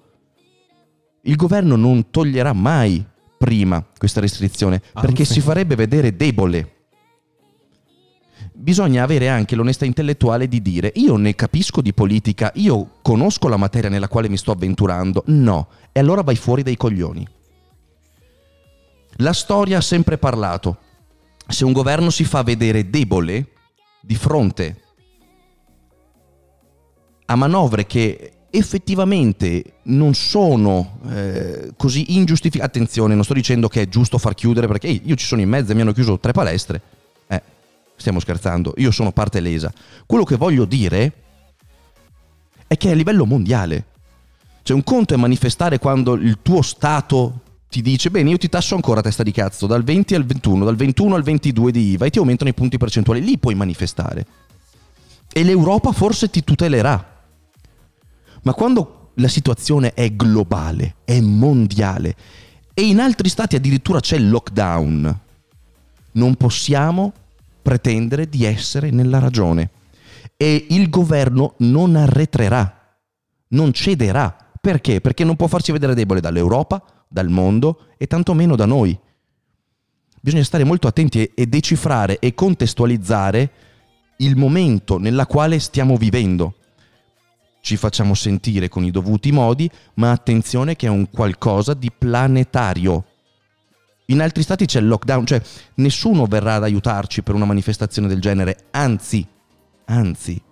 [1.22, 3.02] il governo non toglierà mai
[3.38, 5.32] prima questa restrizione, perché Anzi.
[5.32, 6.72] si farebbe vedere debole.
[8.52, 13.56] Bisogna avere anche l'onestà intellettuale di dire io ne capisco di politica, io conosco la
[13.56, 17.26] materia nella quale mi sto avventurando, no, e allora vai fuori dai coglioni.
[19.18, 20.78] La storia ha sempre parlato.
[21.46, 23.48] Se un governo si fa vedere debole
[24.00, 24.82] di fronte
[27.26, 32.78] a manovre che effettivamente non sono eh, così ingiustificate.
[32.78, 35.48] Attenzione, non sto dicendo che è giusto far chiudere perché ehi, io ci sono in
[35.48, 36.80] mezzo e mi hanno chiuso tre palestre.
[37.26, 37.42] Eh,
[37.96, 39.72] stiamo scherzando, io sono parte lesa.
[40.06, 41.12] Quello che voglio dire
[42.66, 43.86] è che è a livello mondiale.
[44.62, 47.40] Cioè un conto è manifestare quando il tuo Stato
[47.74, 50.76] ti dice bene io ti tasso ancora testa di cazzo dal 20 al 21, dal
[50.76, 54.24] 21 al 22 di IVA e ti aumentano i punti percentuali, lì puoi manifestare.
[55.32, 57.22] E l'Europa forse ti tutelerà.
[58.42, 62.14] Ma quando la situazione è globale, è mondiale
[62.74, 65.20] e in altri stati addirittura c'è il lockdown,
[66.12, 67.12] non possiamo
[67.60, 69.70] pretendere di essere nella ragione.
[70.36, 72.94] E il governo non arretrerà,
[73.48, 74.36] non cederà.
[74.60, 75.00] Perché?
[75.00, 76.80] Perché non può farsi vedere debole dall'Europa,
[77.14, 78.98] dal mondo e tantomeno da noi.
[80.20, 83.50] bisogna stare molto attenti e, decifrare e contestualizzare
[84.18, 86.56] il momento nella quale stiamo vivendo.
[87.60, 93.04] Ci facciamo sentire con i dovuti modi, ma attenzione che è un qualcosa di planetario.
[94.06, 95.40] In altri stati c'è il lockdown, cioè
[95.74, 99.24] nessuno verrà ad aiutarci per una manifestazione del genere, anzi,
[99.84, 100.42] anzi,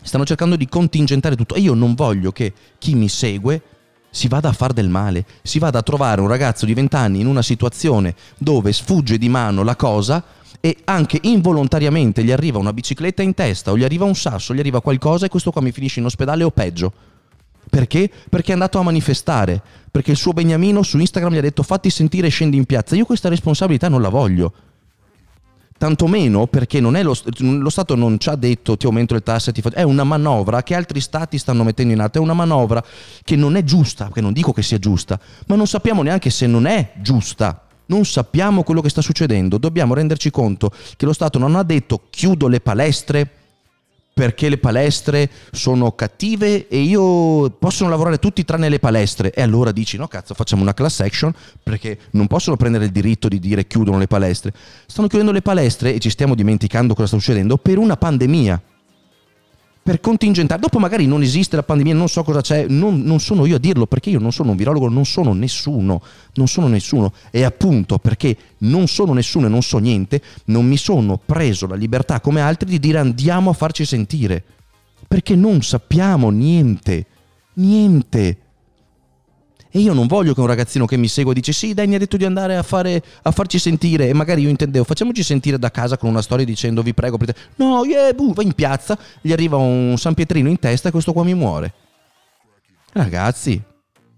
[0.00, 3.79] stanno cercando di contingentare tutto e io non voglio che chi mi segue
[4.10, 7.20] si vada a far del male, si vada a trovare un ragazzo di 20 anni
[7.20, 10.22] in una situazione dove sfugge di mano la cosa
[10.60, 14.58] e anche involontariamente gli arriva una bicicletta in testa o gli arriva un sasso, gli
[14.58, 16.92] arriva qualcosa e questo qua mi finisce in ospedale o peggio.
[17.68, 18.10] Perché?
[18.28, 21.88] Perché è andato a manifestare, perché il suo beniamino su Instagram gli ha detto fatti
[21.88, 22.96] sentire scendi in piazza.
[22.96, 24.52] Io questa responsabilità non la voglio.
[25.80, 29.80] Tantomeno perché lo, lo, Stato non ci ha detto ti aumento le tasse, ti è
[29.80, 32.84] una manovra che altri Stati stanno mettendo in atto, è una manovra
[33.24, 36.46] che non è giusta, che non dico che sia giusta, ma non sappiamo neanche se
[36.46, 37.64] non è giusta.
[37.86, 42.02] Non sappiamo quello che sta succedendo, dobbiamo renderci conto che lo Stato non ha detto
[42.10, 43.30] chiudo le palestre
[44.12, 49.32] perché le palestre sono cattive e io possono lavorare tutti tranne le palestre.
[49.32, 51.32] E allora dici no cazzo facciamo una class action
[51.62, 54.52] perché non possono prendere il diritto di dire chiudono le palestre.
[54.86, 58.60] Stanno chiudendo le palestre e ci stiamo dimenticando cosa sta succedendo per una pandemia
[59.90, 60.60] per contingentare.
[60.60, 63.58] Dopo magari non esiste la pandemia, non so cosa c'è, non, non, sono io a
[63.58, 66.00] dirlo perché io non sono un virologo, non sono nessuno,
[66.34, 67.12] non sono nessuno.
[67.32, 71.74] E appunto perché non sono nessuno e non so niente, non mi sono preso la
[71.74, 74.44] libertà come altri di dire andiamo a farci sentire.
[75.08, 77.06] Perché non sappiamo niente,
[77.54, 78.39] niente.
[79.72, 81.98] E io non voglio che un ragazzino che mi segue dice sì, dai, mi ha
[81.98, 84.08] detto di andare a, fare, a farci sentire.
[84.08, 87.36] E magari io intendevo, facciamoci sentire da casa con una storia dicendo vi prego, aprite.
[87.56, 91.12] No, yeah, buh, va in piazza, gli arriva un San Pietrino in testa e questo
[91.12, 91.72] qua mi muore.
[92.92, 93.62] Ragazzi,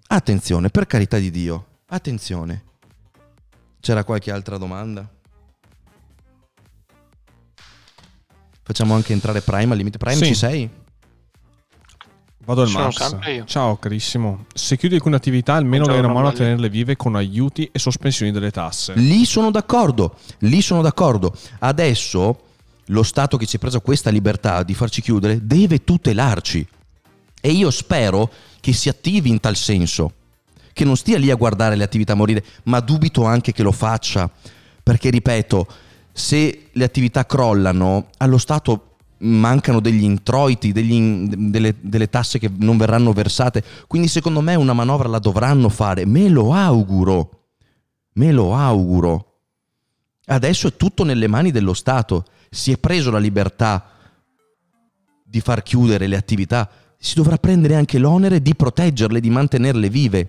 [0.06, 2.64] attenzione, per carità di Dio, attenzione.
[3.80, 5.06] C'era qualche altra domanda?
[8.62, 9.98] Facciamo anche entrare Prime al limite.
[9.98, 10.26] Prime sì.
[10.26, 10.70] ci sei?
[12.44, 13.44] Vado al Sono Max.
[13.44, 14.46] Ciao carissimo.
[14.52, 18.32] Se chiudi alcune attività, almeno dai una mano a tenerle vive con aiuti e sospensioni
[18.32, 18.94] delle tasse.
[18.96, 20.16] Lì sono d'accordo.
[20.38, 21.32] Lì sono d'accordo.
[21.60, 22.40] Adesso
[22.86, 26.66] lo Stato che ci ha preso questa libertà di farci chiudere deve tutelarci.
[27.40, 28.30] E io spero
[28.60, 30.12] che si attivi in tal senso.
[30.72, 34.28] Che non stia lì a guardare le attività morire, ma dubito anche che lo faccia.
[34.82, 35.66] Perché, ripeto,
[36.10, 38.91] se le attività crollano, allo Stato
[39.22, 43.62] mancano degli introiti, degli, delle, delle, tasse che non verranno versate.
[43.86, 46.06] Quindi secondo me una manovra la dovranno fare.
[46.06, 47.40] Me lo auguro.
[48.14, 49.26] Me lo auguro.
[50.26, 52.24] Adesso è tutto nelle mani dello Stato.
[52.50, 53.86] Si è preso la libertà
[55.24, 56.68] di far chiudere le attività.
[56.98, 60.28] Si dovrà prendere anche l'onere di proteggerle, di mantenerle vive.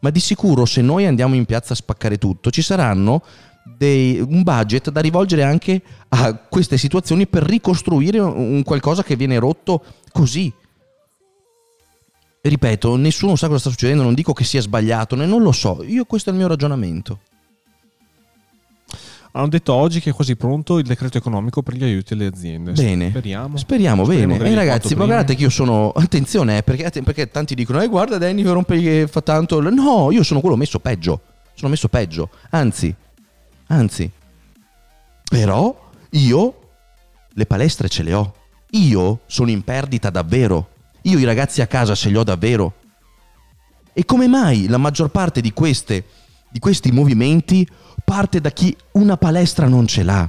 [0.00, 3.22] Ma di sicuro se noi andiamo in piazza a spaccare tutto, ci saranno
[3.76, 9.38] dei, un budget da rivolgere anche a queste situazioni per ricostruire un qualcosa che viene
[9.38, 10.52] rotto così.
[12.40, 16.04] Ripeto, nessuno sa cosa sta succedendo, non dico che sia sbagliato, non lo so, io
[16.04, 17.20] questo è il mio ragionamento.
[19.32, 22.72] Hanno detto oggi che è quasi pronto il decreto economico per gli aiuti alle aziende.
[22.72, 23.10] Bene.
[23.10, 23.56] Speriamo.
[23.56, 24.48] Speriamo, Speriamo bene.
[24.48, 25.90] E eh, ragazzi, ma guardate che io sono.
[25.94, 29.60] Attenzione, eh, perché, perché, tanti dicono: eh, guarda, Danny rompe che fa tanto.
[29.60, 31.20] No, io sono quello messo peggio.
[31.54, 32.30] Sono messo peggio.
[32.50, 32.94] Anzi,
[33.68, 34.10] Anzi,
[35.28, 36.60] però io
[37.28, 38.34] le palestre ce le ho.
[38.70, 40.70] Io sono in perdita davvero.
[41.02, 42.74] Io i ragazzi a casa ce li ho davvero.
[43.92, 46.04] E come mai la maggior parte di, queste,
[46.50, 47.66] di questi movimenti
[48.04, 50.28] parte da chi una palestra non ce l'ha,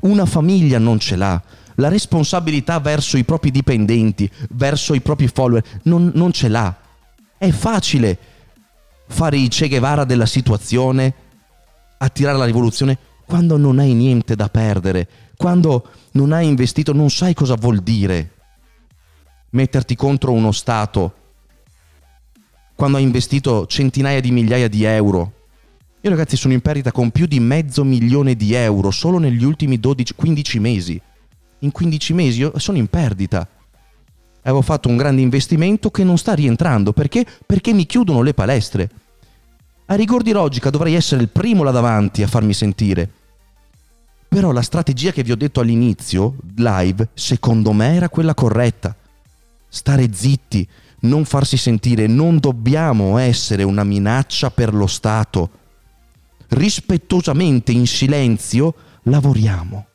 [0.00, 1.42] una famiglia non ce l'ha,
[1.76, 6.74] la responsabilità verso i propri dipendenti, verso i propri follower, non, non ce l'ha.
[7.36, 8.18] È facile
[9.08, 11.14] fare i Che Guevara della situazione
[11.98, 17.34] attirare la rivoluzione quando non hai niente da perdere, quando non hai investito, non sai
[17.34, 18.30] cosa vuol dire
[19.50, 21.14] metterti contro uno Stato,
[22.74, 25.32] quando hai investito centinaia di migliaia di euro.
[26.02, 29.78] Io ragazzi sono in perdita con più di mezzo milione di euro solo negli ultimi
[29.78, 31.00] 12-15 mesi.
[31.60, 33.48] In 15 mesi io sono in perdita.
[34.42, 37.26] Avevo fatto un grande investimento che non sta rientrando perché?
[37.44, 38.90] Perché mi chiudono le palestre.
[39.88, 43.08] A rigor di logica dovrei essere il primo là davanti a farmi sentire.
[44.28, 48.96] Però la strategia che vi ho detto all'inizio, live, secondo me era quella corretta.
[49.68, 50.68] Stare zitti,
[51.00, 55.50] non farsi sentire, non dobbiamo essere una minaccia per lo Stato.
[56.48, 58.74] Rispettosamente, in silenzio,
[59.04, 59.86] lavoriamo.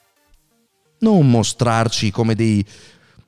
[0.99, 2.65] Non mostrarci come dei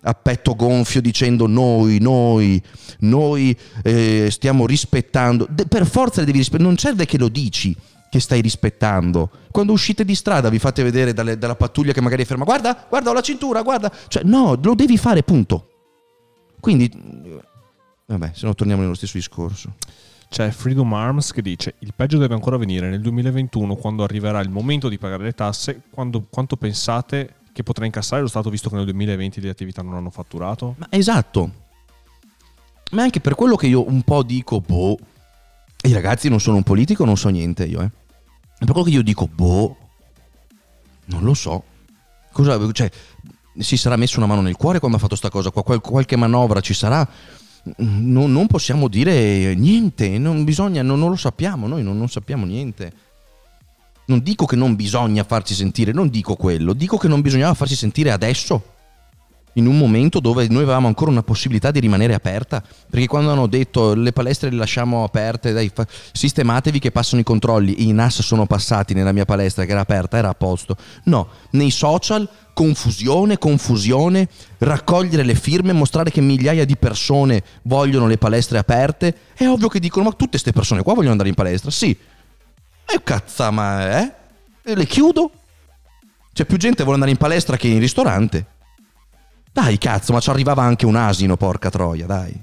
[0.06, 2.62] a petto gonfio dicendo noi, noi,
[3.00, 5.48] noi eh, stiamo rispettando.
[5.50, 7.76] De- per forza le devi rispettare, non serve che lo dici,
[8.10, 9.30] che stai rispettando.
[9.52, 12.86] Quando uscite di strada vi fate vedere dalle- dalla pattuglia che magari è ferma, guarda,
[12.90, 13.92] guarda, ho la cintura, guarda.
[14.08, 15.70] Cioè, no, lo devi fare, punto.
[16.60, 16.92] Quindi,
[18.06, 19.74] vabbè, se no torniamo nello stesso discorso.
[20.30, 24.50] C'è Freedom Arms che dice il peggio deve ancora venire nel 2021 quando arriverà il
[24.50, 25.82] momento di pagare le tasse.
[25.92, 29.94] Quando- quanto pensate che potrà incassare lo Stato visto che nel 2020 le attività non
[29.94, 30.76] hanno fatturato?
[30.78, 31.52] Ma esatto.
[32.92, 34.98] Ma anche per quello che io un po' dico, boh,
[35.84, 37.90] i ragazzi non sono un politico, non so niente io, eh.
[38.58, 39.78] Per quello che io dico, boh,
[41.06, 41.64] non lo so.
[42.32, 42.90] Cosa, cioè,
[43.60, 45.64] si sarà messo una mano nel cuore quando ha fatto sta cosa qua?
[45.64, 47.08] Qual- qualche manovra ci sarà?
[47.78, 52.46] Non, non possiamo dire niente, non bisogna, non, non lo sappiamo, noi non, non sappiamo
[52.46, 52.92] niente.
[54.06, 57.76] Non dico che non bisogna farsi sentire, non dico quello, dico che non bisognava farsi
[57.76, 58.62] sentire adesso,
[59.54, 63.48] in un momento dove noi avevamo ancora una possibilità di rimanere aperta, perché quando hanno
[63.48, 68.22] detto le palestre le lasciamo aperte, dai, fa- sistematevi che passano i controlli, i NAS
[68.22, 70.76] sono passati nella mia palestra che era aperta, era a posto.
[71.06, 74.28] No, nei social confusione, confusione,
[74.60, 79.80] raccogliere le firme, mostrare che migliaia di persone vogliono le palestre aperte, è ovvio che
[79.80, 81.96] dicono ma tutte queste persone qua vogliono andare in palestra, sì.
[82.86, 84.14] E cazza, ma eh?
[84.64, 85.32] E le chiudo?
[86.34, 88.46] C'è più gente che vuole andare in palestra che in ristorante.
[89.52, 92.34] Dai, cazzo, ma ci arrivava anche un asino, porca troia, dai.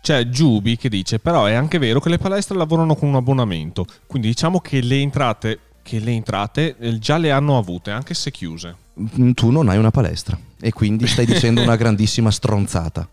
[0.00, 3.86] C'è Giubi che dice però è anche vero che le palestre lavorano con un abbonamento,
[4.06, 8.32] quindi diciamo che le entrate, che le entrate eh, già le hanno avute, anche se
[8.32, 8.74] chiuse.
[9.00, 13.08] Mm, Tu non hai una palestra e quindi stai dicendo una grandissima stronzata.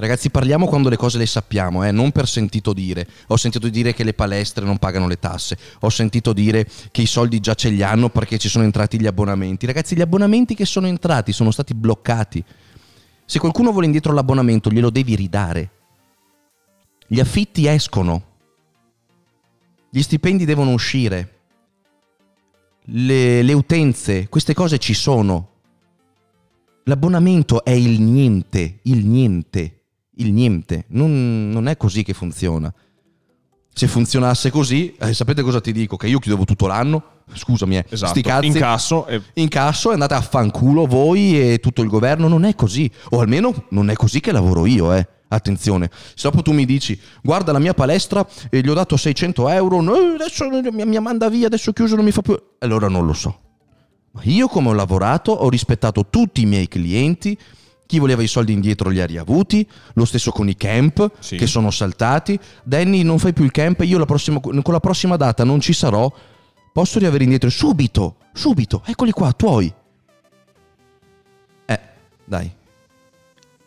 [0.00, 1.90] Ragazzi, parliamo quando le cose le sappiamo, eh?
[1.90, 3.06] non per sentito dire.
[3.26, 7.06] Ho sentito dire che le palestre non pagano le tasse, ho sentito dire che i
[7.06, 9.66] soldi già ce li hanno perché ci sono entrati gli abbonamenti.
[9.66, 12.42] Ragazzi, gli abbonamenti che sono entrati sono stati bloccati.
[13.26, 15.70] Se qualcuno vuole indietro l'abbonamento, glielo devi ridare.
[17.06, 18.22] Gli affitti escono.
[19.90, 21.40] Gli stipendi devono uscire.
[22.84, 25.48] Le, le utenze, queste cose ci sono.
[26.84, 29.79] L'abbonamento è il niente, il niente,
[30.16, 30.84] il niente.
[30.88, 32.72] Non, non è così che funziona.
[33.72, 35.96] Se funzionasse così, eh, sapete cosa ti dico?
[35.96, 37.02] Che io chiudevo tutto l'anno.
[37.32, 37.84] Scusami, eh.
[37.88, 38.46] Esatto, Sti cazzi.
[38.46, 42.28] incasso e Incasso e andate a fanculo voi e tutto il governo.
[42.28, 42.90] Non è così.
[43.10, 45.06] O almeno non è così che lavoro io, eh.
[45.32, 49.48] Attenzione, se dopo tu mi dici guarda la mia palestra e gli ho dato 600
[49.50, 52.36] euro, no, adesso mi, mi manda via, adesso chiuso non mi fa più.
[52.58, 53.38] Allora non lo so.
[54.10, 57.38] Ma io come ho lavorato ho rispettato tutti i miei clienti,
[57.90, 61.34] chi voleva i soldi indietro li ha riavuti, lo stesso con i camp Sì.
[61.36, 62.38] che sono saltati.
[62.62, 65.72] Danny non fai più il camp, io la prossima- con la prossima data non ci
[65.72, 66.08] sarò,
[66.72, 69.74] posso riavere indietro subito, subito, eccoli qua, tuoi.
[71.66, 71.80] Eh,
[72.24, 72.52] dai.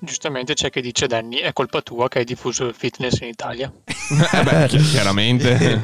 [0.04, 3.72] Giustamente c'è chi dice Danny, è colpa tua che hai diffuso il fitness in Italia.
[3.86, 5.82] eh beh, chi- chiaramente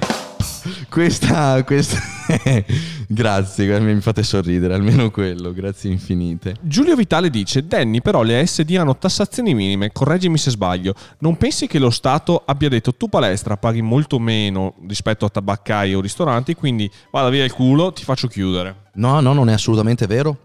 [0.90, 1.98] Questa, questa...
[3.08, 6.56] grazie, mi fate sorridere, almeno quello, grazie infinite.
[6.62, 10.94] Giulio Vitale dice Danny però le ASD hanno tassazioni minime, correggimi se sbaglio.
[11.20, 15.96] Non pensi che lo Stato abbia detto tu palestra paghi molto meno rispetto a tabaccai
[15.96, 18.88] o ristoranti, quindi vada via il culo, ti faccio chiudere.
[18.96, 20.38] No, no, non è assolutamente vero.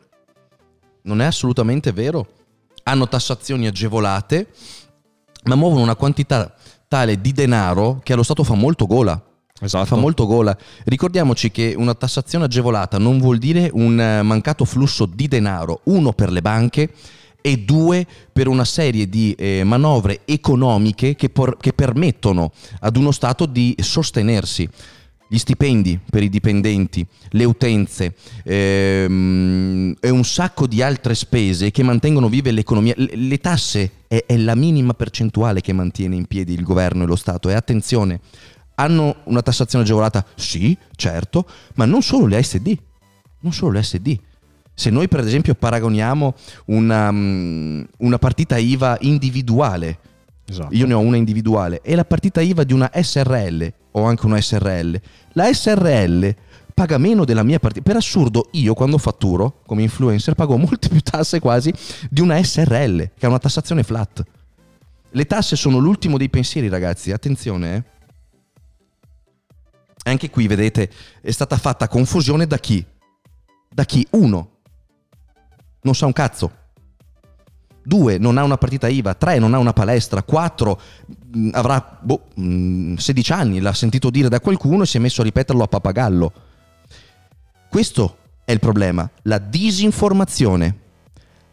[1.03, 2.27] Non è assolutamente vero.
[2.85, 4.49] Hanno tassazioni agevolate,
[5.45, 6.55] ma muovono una quantità
[6.89, 9.21] tale di denaro che allo Stato fa molto gola.
[9.61, 9.85] Esatto.
[9.87, 10.57] Fa molto gola.
[10.85, 16.13] Ricordiamoci che una tassazione agevolata non vuol dire un eh, mancato flusso di denaro, uno
[16.13, 16.91] per le banche
[17.41, 23.13] e due per una serie di eh, manovre economiche che, por- che permettono ad uno
[23.13, 24.69] Stato di sostenersi.
[25.27, 28.15] Gli stipendi per i dipendenti, le utenze
[28.45, 32.95] ehm, e un sacco di altre spese che mantengono vive l'economia.
[32.97, 37.07] Le, le tasse è, è la minima percentuale che mantiene in piedi il governo e
[37.07, 37.49] lo Stato.
[37.49, 38.21] E attenzione,
[38.77, 40.25] hanno una tassazione agevolata?
[40.35, 42.77] Sì, certo, ma non solo le ASD,
[43.41, 44.19] non solo le ASD.
[44.75, 46.35] Se noi per esempio paragoniamo
[46.67, 49.99] una, mm, una partita IVA individuale,
[50.47, 50.75] Esatto.
[50.75, 54.41] io ne ho una individuale, e la partita IVA di una SRL, ho anche una
[54.41, 55.01] SRL,
[55.33, 56.35] la SRL
[56.75, 57.85] paga meno della mia partita.
[57.85, 61.73] Per assurdo, io quando fatturo come influencer pago molte più tasse quasi
[62.11, 64.23] di una SRL, che ha una tassazione flat.
[65.11, 67.93] Le tasse sono l'ultimo dei pensieri, ragazzi, attenzione, eh.
[70.07, 70.91] Anche qui, vedete,
[71.21, 72.85] è stata fatta confusione da chi?
[73.71, 74.07] Da chi?
[74.11, 74.51] Uno,
[75.83, 76.63] non sa un cazzo.
[77.85, 79.15] Due, non ha una partita IVA.
[79.15, 80.23] Tre, non ha una palestra.
[80.23, 85.01] Quattro, mh, avrà boh, mh, 16 anni, l'ha sentito dire da qualcuno e si è
[85.01, 86.33] messo a ripeterlo a papagallo.
[87.69, 90.79] Questo è il problema, la disinformazione.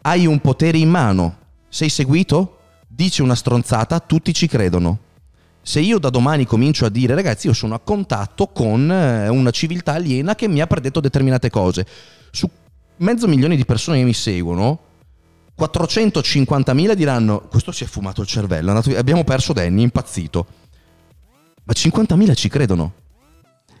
[0.02, 1.36] Hai un potere in mano,
[1.68, 2.58] sei seguito?
[2.94, 4.98] dice una stronzata, tutti ci credono.
[5.62, 9.50] Se io da domani comincio a dire ragazzi io sono a contatto con eh, una
[9.50, 11.86] civiltà aliena che mi ha predetto determinate cose,
[12.30, 12.48] su
[12.96, 14.78] mezzo milione di persone che mi seguono,
[15.58, 20.46] 450.000 diranno questo si è fumato il cervello, andato- abbiamo perso Danny, è impazzito.
[21.64, 22.94] Ma 50.000 ci credono.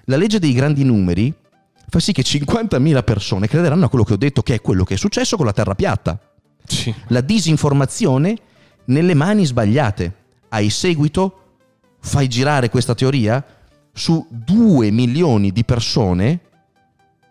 [0.04, 1.32] La legge dei grandi numeri
[1.88, 4.94] fa sì che 50.000 persone crederanno a quello che ho detto che è quello che
[4.94, 6.18] è successo con la Terra piatta.
[6.64, 6.94] Sì.
[7.08, 8.36] La disinformazione
[8.86, 10.14] nelle mani sbagliate.
[10.48, 11.38] Hai seguito?
[12.00, 13.44] Fai girare questa teoria?
[13.92, 16.40] Su 2 milioni di persone,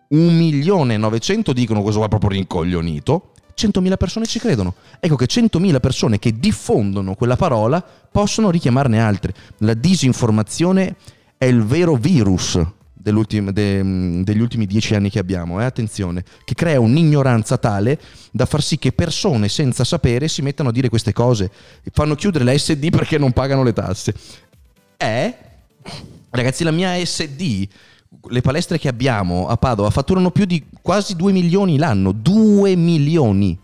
[0.09, 3.30] 1 milione e 900 dicono questo è proprio rincoglionito,
[3.67, 4.75] 100.000 persone ci credono.
[4.99, 9.33] Ecco che 100.000 persone che diffondono quella parola possono richiamarne altre.
[9.59, 10.95] La disinformazione
[11.37, 12.59] è il vero virus
[13.01, 15.65] de- degli ultimi dieci anni che abbiamo, eh?
[15.65, 17.99] attenzione, che crea un'ignoranza tale
[18.31, 21.51] da far sì che persone senza sapere si mettano a dire queste cose,
[21.91, 24.13] fanno chiudere la SD perché non pagano le tasse.
[24.97, 25.35] Eh?
[26.29, 27.67] Ragazzi, la mia SD,
[28.29, 33.57] le palestre che abbiamo a Padova fatturano più di quasi 2 milioni l'anno, 2 milioni,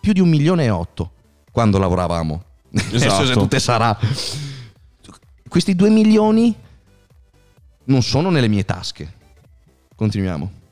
[0.00, 1.10] più di un milione e otto
[1.50, 2.42] quando lavoravamo.
[2.70, 2.96] Esatto.
[2.96, 3.96] Adesso se tutte sarà.
[5.48, 6.54] Questi 2 milioni
[7.84, 9.12] non sono nelle mie tasche.
[9.94, 10.62] Continuiamo.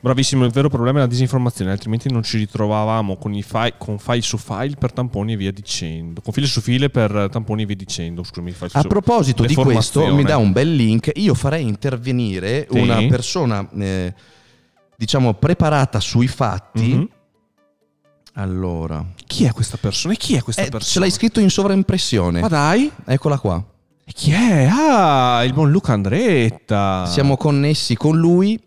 [0.00, 3.98] Bravissimo, il vero problema è la disinformazione, altrimenti non ci ritrovavamo con, i file, con
[3.98, 6.20] file su file per tamponi e via dicendo.
[6.20, 8.22] Con file su file per tamponi e via dicendo.
[8.22, 11.10] Scusami, file A proposito di questo, mi dà un bel link.
[11.16, 12.78] Io farei intervenire Sì.
[12.78, 14.14] una persona, eh,
[14.96, 16.94] diciamo, preparata sui fatti.
[16.94, 17.08] Mhm.
[18.34, 20.14] Allora, Chi è questa persona?
[20.14, 20.84] E chi è questa Eh, persona?
[20.92, 22.40] ce l'hai scritto in sovraimpressione.
[22.40, 23.62] Ma dai, Eccola qua.
[24.04, 24.68] e chi è?
[24.70, 27.04] Ah, il buon Luca Andretta.
[27.06, 28.62] Siamo connessi con lui.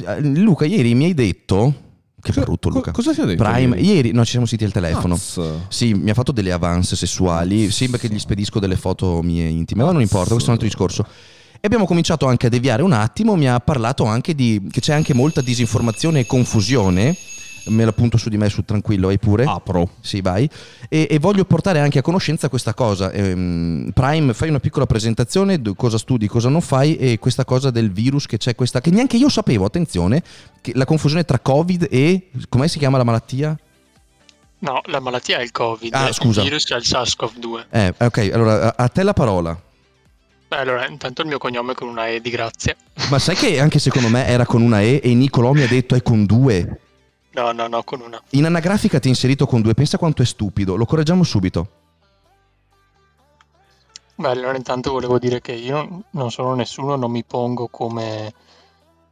[0.00, 1.74] Eh, Luca, ieri mi hai detto.
[2.22, 2.92] Che brutto, Co- Luca.
[2.92, 3.76] cosa ti ha detto Prime.
[3.76, 3.94] ieri?
[3.94, 5.16] Ieri, no, ci siamo sentiti al telefono.
[5.16, 5.66] Cazzo.
[5.68, 7.70] Sì, mi ha fatto delle avance sessuali.
[7.70, 10.66] Sembra che gli spedisco delle foto mie intime, ma non importa, questo è un altro
[10.68, 11.04] discorso.
[11.54, 13.34] E abbiamo cominciato anche a deviare un attimo.
[13.36, 17.16] Mi ha parlato anche di che c'è anche molta disinformazione e confusione.
[17.64, 19.44] Me la punto su di me, su tranquillo, hai pure?
[19.44, 19.90] Apro.
[20.00, 20.48] Sì, vai.
[20.88, 23.12] E, e voglio portare anche a conoscenza questa cosa.
[23.12, 27.92] Ehm, Prime, fai una piccola presentazione, cosa studi, cosa non fai e questa cosa del
[27.92, 30.22] virus che c'è questa, che neanche io sapevo, attenzione,
[30.60, 33.56] che la confusione tra Covid e, come si chiama la malattia?
[34.58, 36.40] No, la malattia è il Covid, Ah, scusa.
[36.40, 37.64] il virus è il SARS-CoV-2.
[37.70, 39.60] Eh, ok, allora a, a te la parola.
[40.48, 42.76] Beh, allora, intanto il mio cognome è con una E di grazia.
[43.08, 45.94] Ma sai che anche secondo me era con una E e Nicolò mi ha detto
[45.94, 46.78] è con due.
[47.34, 48.22] No, no, no, con una.
[48.30, 51.80] In anagrafica ti ha inserito con due, pensa quanto è stupido, lo correggiamo subito.
[54.14, 58.32] Beh, allora intanto volevo dire che io non sono nessuno, non mi pongo come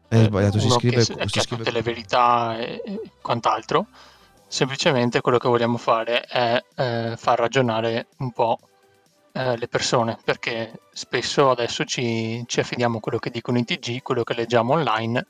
[0.06, 3.86] È sbagliato, si scrive, che, si che ha scrive tutte le verità e, e quant'altro.
[4.46, 8.58] Semplicemente quello che vogliamo fare è eh, far ragionare un po'
[9.32, 14.02] eh, le persone, perché spesso adesso ci, ci affidiamo a quello che dicono i TG,
[14.02, 15.24] quello che leggiamo online,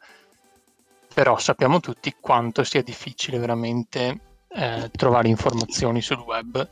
[1.12, 6.68] però sappiamo tutti quanto sia difficile veramente eh, trovare informazioni sul web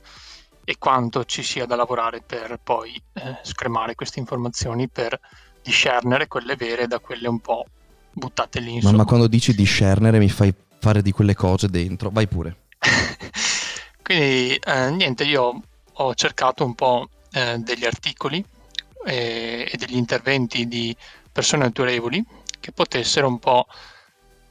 [0.64, 5.18] e quanto ci sia da lavorare per poi eh, scremare queste informazioni per
[5.62, 7.64] discernere quelle vere da quelle un po'
[8.12, 8.93] buttate lì insomma.
[8.93, 12.66] Mamma quando dici discernere mi fai fare di quelle cose dentro, vai pure.
[14.03, 15.62] Quindi eh, niente, io
[15.93, 18.45] ho cercato un po' eh, degli articoli
[19.05, 20.95] eh, e degli interventi di
[21.30, 22.24] persone autorevoli
[22.61, 23.66] che potessero un po'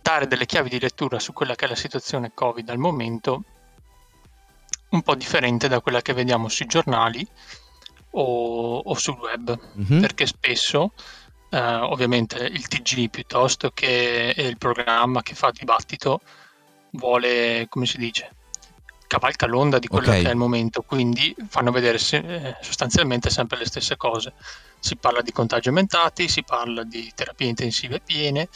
[0.08, 3.43] dare delle chiavi di lettura su quella che è la situazione Covid al momento,
[4.91, 7.28] un po' differente da quella che vediamo sui giornali
[8.12, 9.99] o, o sul web, Mhm.
[9.99, 10.93] perché spesso
[11.49, 16.22] eh, ovviamente il TG piuttosto che il programma che fa dibattito
[16.91, 18.32] vuole, come si dice,
[19.08, 20.22] cavalca l'onda di quello Ok.
[20.22, 24.34] che è il momento, quindi fanno vedere se- eh, sostanzialmente sempre le stesse cose.
[24.80, 28.47] Si parla di contagi aumentati, si parla di terapie intensive piene,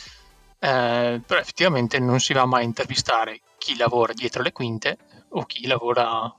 [0.63, 4.97] eh, però effettivamente non si va mai a intervistare chi lavora dietro le quinte
[5.29, 6.31] o chi lavora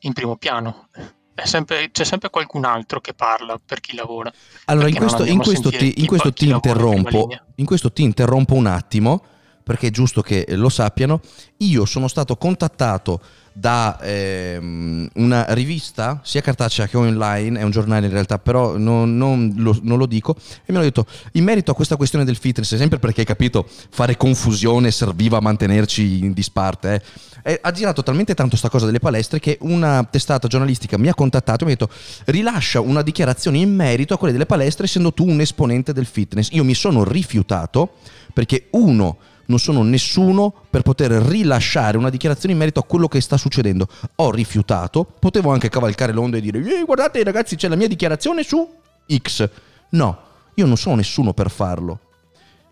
[0.00, 0.88] in primo piano.
[1.34, 4.32] È sempre- c'è sempre qualcun altro che parla per chi lavora.
[4.64, 7.28] Allora, in questo, in questo ti, in questo ti interrompo.
[7.56, 9.22] In questo ti interrompo un attimo
[9.70, 11.20] perché è giusto che lo sappiano.
[11.58, 13.20] Io sono stato contattato
[13.52, 19.16] da ehm, una rivista, sia cartacea che online, è un giornale in realtà, però non,
[19.16, 22.34] non lo, non lo dico, e mi hanno detto, in merito a questa questione del
[22.34, 27.28] fitness, sempre perché hai capito, fare confusione serviva a mantenerci in disparte, eh.
[27.42, 31.14] Eh, ha girato talmente tanto sta cosa delle palestre che una testata giornalistica mi ha
[31.14, 31.90] contattato e mi ha detto
[32.26, 36.50] rilascia una dichiarazione in merito a quelle delle palestre essendo tu un esponente del fitness.
[36.50, 37.94] Io mi sono rifiutato
[38.34, 39.16] perché uno
[39.50, 43.88] non sono nessuno per poter rilasciare una dichiarazione in merito a quello che sta succedendo.
[44.16, 48.66] Ho rifiutato, potevo anche cavalcare l'onda e dire guardate ragazzi c'è la mia dichiarazione su
[49.14, 49.48] X.
[49.90, 50.18] No,
[50.54, 51.98] io non sono nessuno per farlo.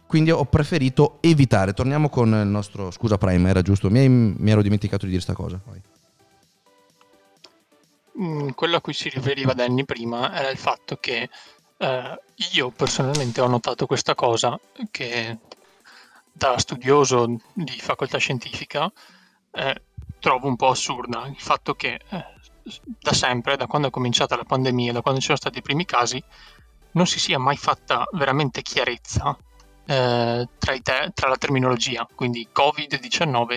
[0.07, 1.75] Quindi ho preferito evitare.
[1.75, 2.91] Torniamo con il nostro...
[2.91, 3.91] Scusa Prime, era giusto?
[3.91, 5.61] Mi, mi ero dimenticato di dire questa cosa.
[5.67, 5.83] Vai.
[8.21, 11.29] Mm, quello a cui si riferiva Danny prima era il fatto che
[11.77, 12.21] eh,
[12.53, 14.59] io personalmente ho notato questa cosa
[14.91, 15.39] che
[16.39, 18.91] da studioso di facoltà scientifica
[19.51, 19.83] eh,
[20.21, 22.25] trovo un po' assurda il fatto che eh,
[23.01, 25.85] da sempre, da quando è cominciata la pandemia, da quando ci sono stati i primi
[25.85, 26.23] casi,
[26.93, 29.37] non si sia mai fatta veramente chiarezza
[29.85, 33.57] eh, tra, te- tra, la terminologia, quindi Covid-19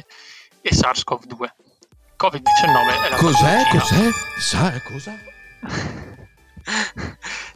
[0.62, 1.50] e SARS-CoV-2.
[2.18, 3.68] Covid-19 è la Cos'è?
[3.70, 4.10] Cos'è?
[4.40, 5.14] Sa- cosa?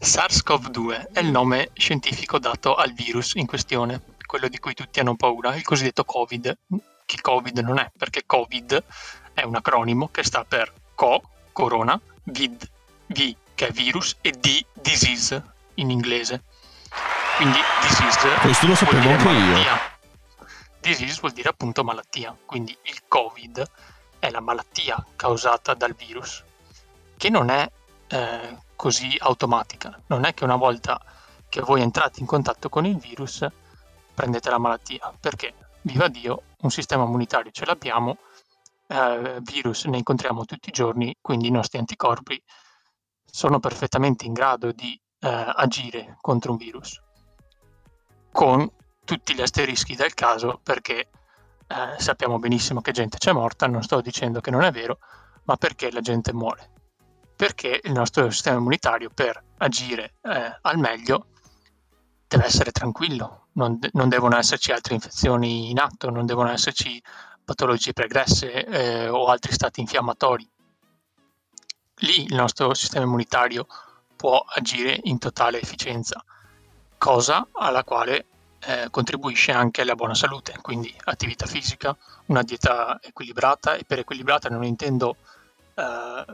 [0.02, 5.16] SARS-CoV-2 è il nome scientifico dato al virus in questione, quello di cui tutti hanno
[5.16, 6.58] paura, il cosiddetto Covid,
[7.06, 8.84] che Covid non è, perché Covid
[9.34, 11.22] è un acronimo che sta per CO,
[11.52, 12.70] corona, vid,
[13.08, 15.44] V, che è virus, e D, disease
[15.76, 16.44] in inglese.
[17.38, 19.72] Quindi disease Questo lo sapevo anche malattia.
[19.72, 19.80] io.
[20.80, 23.64] Disease vuol dire appunto malattia, quindi il Covid
[24.20, 26.44] è la malattia causata dal virus,
[27.18, 27.70] che non è
[28.08, 30.00] eh, così automatica.
[30.08, 31.00] Non è che una volta
[31.50, 33.46] che voi entrate in contatto con il virus
[34.16, 38.18] prendete la malattia, perché, viva Dio, un sistema immunitario ce l'abbiamo,
[38.88, 42.42] eh, virus ne incontriamo tutti i giorni, quindi i nostri anticorpi
[43.24, 47.02] sono perfettamente in grado di eh, agire contro un virus,
[48.32, 48.68] con
[49.04, 51.10] tutti gli asterischi del caso, perché
[51.68, 55.00] eh, sappiamo benissimo che gente c'è morta, non sto dicendo che non è vero,
[55.44, 56.72] ma perché la gente muore.
[57.36, 61.28] Perché il nostro sistema immunitario per agire eh, al meglio
[62.28, 67.02] deve essere tranquillo, non, non, devono esserci altre infezioni in atto, non devono esserci
[67.44, 70.48] patologie pregresse eh, o altri stati infiammatori.
[72.00, 73.68] Lì il nostro sistema immunitario
[74.16, 76.24] può agire in totale efficienza,
[76.98, 78.26] cosa alla quale
[78.66, 81.96] eh, contribuisce anche la buona salute, quindi attività fisica,
[82.26, 85.18] una dieta equilibrata e per equilibrata non intendo
[85.76, 86.26] eh,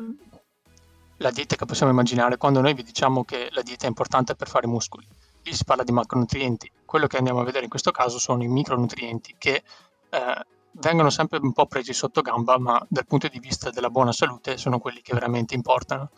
[1.17, 4.47] la dieta che possiamo immaginare quando noi vi diciamo che la dieta è importante per
[4.47, 5.07] fare muscoli.
[5.43, 6.71] Lì si parla di macronutrienti.
[6.85, 9.63] Quello che andiamo a vedere in questo caso sono i micronutrienti che
[10.09, 14.11] eh, vengono sempre un po' presi sotto gamba, ma dal punto di vista della buona
[14.11, 16.09] salute sono quelli che veramente importano.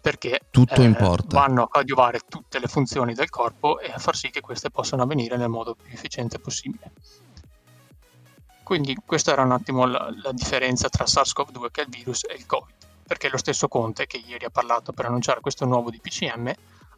[0.00, 1.38] Perché Tutto eh, importa.
[1.38, 5.02] vanno a coadiuvare tutte le funzioni del corpo e a far sì che queste possano
[5.02, 6.92] avvenire nel modo più efficiente possibile.
[8.64, 12.34] Quindi questa era un attimo la, la differenza tra SARS-CoV-2 che è il virus e
[12.34, 12.82] il Covid
[13.12, 16.50] perché lo stesso Conte, che ieri ha parlato per annunciare questo nuovo DPCM,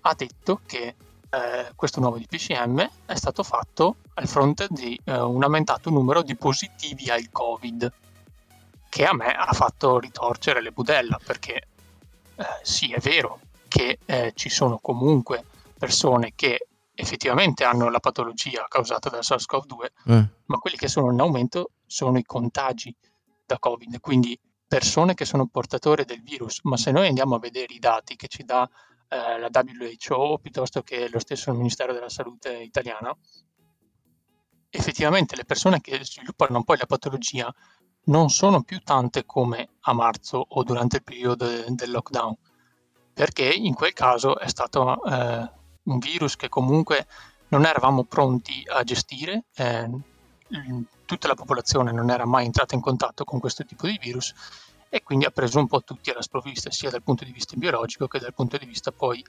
[0.02, 0.94] ha detto che
[1.35, 6.37] eh, questo nuovo DPCM è stato fatto al fronte di eh, un aumentato numero di
[6.37, 7.93] positivi al Covid,
[8.89, 11.55] che a me ha fatto ritorcere le budella, perché
[12.37, 15.45] eh, sì, è vero che eh, ci sono comunque
[15.76, 20.28] persone che effettivamente hanno la patologia causata dal SARS-CoV-2, eh.
[20.45, 22.95] ma quelli che sono in aumento sono i contagi
[23.45, 27.74] da Covid, quindi persone che sono portatori del virus, ma se noi andiamo a vedere
[27.74, 28.68] i dati che ci dà
[29.14, 33.16] eh, la WHO piuttosto che lo stesso Ministero della Salute italiana,
[34.70, 37.54] effettivamente le persone che sviluppano poi la patologia
[38.06, 42.36] non sono più tante come a marzo o durante il periodo del lockdown,
[43.14, 45.50] perché in quel caso è stato eh,
[45.84, 47.06] un virus che comunque
[47.48, 49.88] non eravamo pronti a gestire, eh,
[51.04, 54.34] tutta la popolazione non era mai entrata in contatto con questo tipo di virus
[54.95, 58.07] e quindi ha preso un po' tutti alla sprovvista, sia dal punto di vista biologico
[58.07, 59.24] che dal punto di vista poi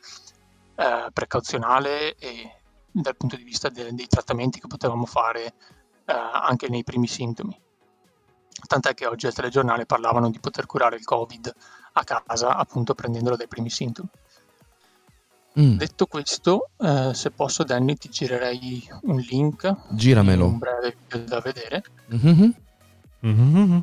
[0.76, 2.52] eh, precauzionale e
[2.92, 5.46] dal punto di vista de- dei trattamenti che potevamo fare
[6.06, 7.60] eh, anche nei primi sintomi.
[8.68, 11.52] Tant'è che oggi al telegiornale parlavano di poter curare il Covid
[11.94, 14.10] a casa appunto prendendolo dai primi sintomi.
[15.60, 15.78] Mm.
[15.78, 19.76] Detto questo, eh, se posso, Danny, ti girerei un link.
[19.90, 20.46] Giramelo.
[20.46, 21.84] Un breve video da vedere.
[22.14, 22.50] Mm-hmm.
[23.26, 23.80] Mm-hmm.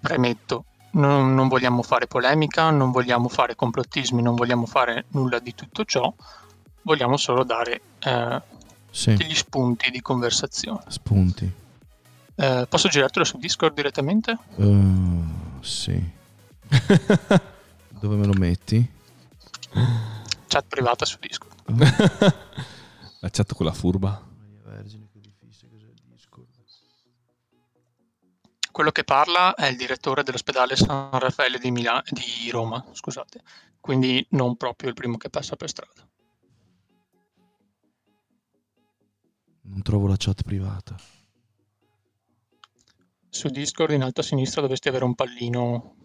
[0.00, 5.54] Premetto, non, non, vogliamo fare polemica, non vogliamo fare complottismi, non vogliamo fare nulla di
[5.54, 6.12] tutto ciò.
[6.82, 8.42] Vogliamo solo dare eh,
[8.90, 9.14] sì.
[9.14, 10.82] degli spunti di conversazione.
[10.88, 11.50] Spunti.
[12.34, 14.36] Eh, posso girartelo su Discord direttamente?
[14.56, 15.24] Uh,
[15.60, 16.02] sì.
[18.00, 18.98] Dove me lo metti?
[20.48, 21.54] chat privata su Discord.
[23.20, 24.28] la chat con la furba.
[28.80, 33.42] Quello che parla è il direttore dell'ospedale San Raffaele di, Mila- di Roma, scusate,
[33.78, 36.08] quindi non proprio il primo che passa per strada.
[39.64, 40.96] Non trovo la chat privata.
[43.28, 45.96] su Discord in alto a sinistra dovresti avere un pallino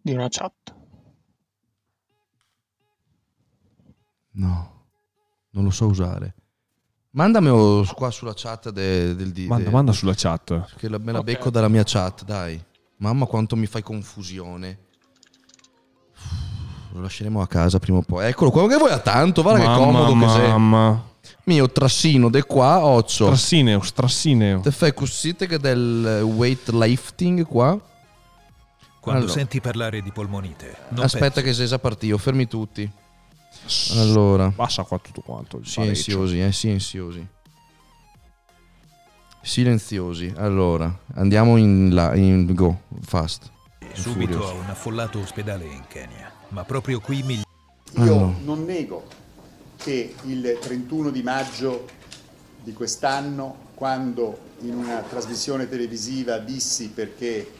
[0.00, 0.76] di una chat.
[4.34, 4.86] No,
[5.50, 6.36] non lo so usare.
[7.18, 9.46] Mandamelo qua sulla chat de- del di.
[9.48, 10.76] Manda, de- manda sulla chat.
[10.76, 11.24] Che la- me la Ok.
[11.24, 12.62] becco dalla mia chat, dai.
[12.98, 14.78] Mamma quanto mi fai confusione.
[16.92, 18.24] Lo lasceremo a casa prima o poi.
[18.26, 19.42] Eccolo qua, che vuoi a tanto?
[19.42, 20.48] Guarda che comodo che sei.
[20.48, 21.06] mamma.
[21.44, 23.24] Mio trassino de qua, occio.
[23.26, 24.60] Strassineo, strassineo.
[24.60, 27.76] Te fai così che del weightlifting qua.
[29.00, 29.38] Quando Allora.
[29.38, 32.88] senti parlare di polmonite, non Aspetta pensi- che sei già partito, fermi tutti.
[33.96, 35.60] Allora, Basta qua tutto quanto.
[35.64, 37.26] silenziosi, eh, silenziosi.
[39.40, 40.32] Silenziosi.
[40.36, 43.50] Allora, andiamo in, là, in go, fast.
[43.94, 44.50] subito Furioso.
[44.52, 46.30] a un affollato ospedale in Kenya.
[46.48, 47.42] Ma proprio qui migli-
[47.96, 48.32] Io Allora.
[48.44, 49.04] non nego
[49.76, 51.86] che il 31 di maggio
[52.62, 57.50] di quest'anno, quando in una trasmissione televisiva dissi perché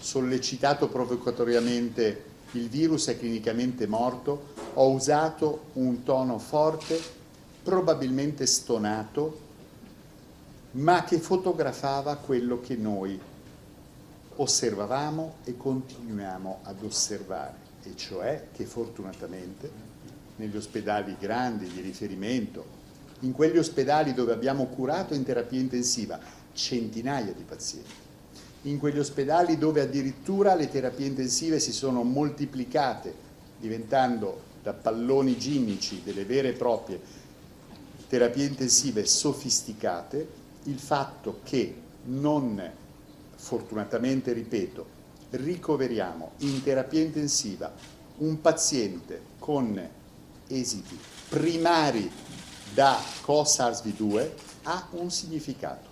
[0.00, 6.98] sollecitato provocatoriamente il virus è clinicamente morto, ho usato un tono forte,
[7.62, 9.46] probabilmente stonato,
[10.72, 13.18] ma che fotografava quello che noi
[14.36, 19.70] osservavamo e continuiamo ad osservare, e cioè che fortunatamente
[20.36, 22.76] negli ospedali grandi di riferimento,
[23.20, 26.20] in quegli ospedali dove abbiamo curato in terapia intensiva
[26.52, 28.06] centinaia di pazienti,
[28.62, 33.14] in quegli ospedali dove addirittura le terapie intensive si sono moltiplicate,
[33.58, 37.00] diventando da palloni ginnici delle vere e proprie
[38.08, 40.28] terapie intensive sofisticate,
[40.64, 42.60] il fatto che non,
[43.36, 44.96] fortunatamente ripeto,
[45.30, 47.72] ricoveriamo in terapia intensiva
[48.18, 49.80] un paziente con
[50.48, 50.98] esiti
[51.28, 52.10] primari
[52.72, 54.30] da co-SARS-V2
[54.64, 55.87] ha un significato.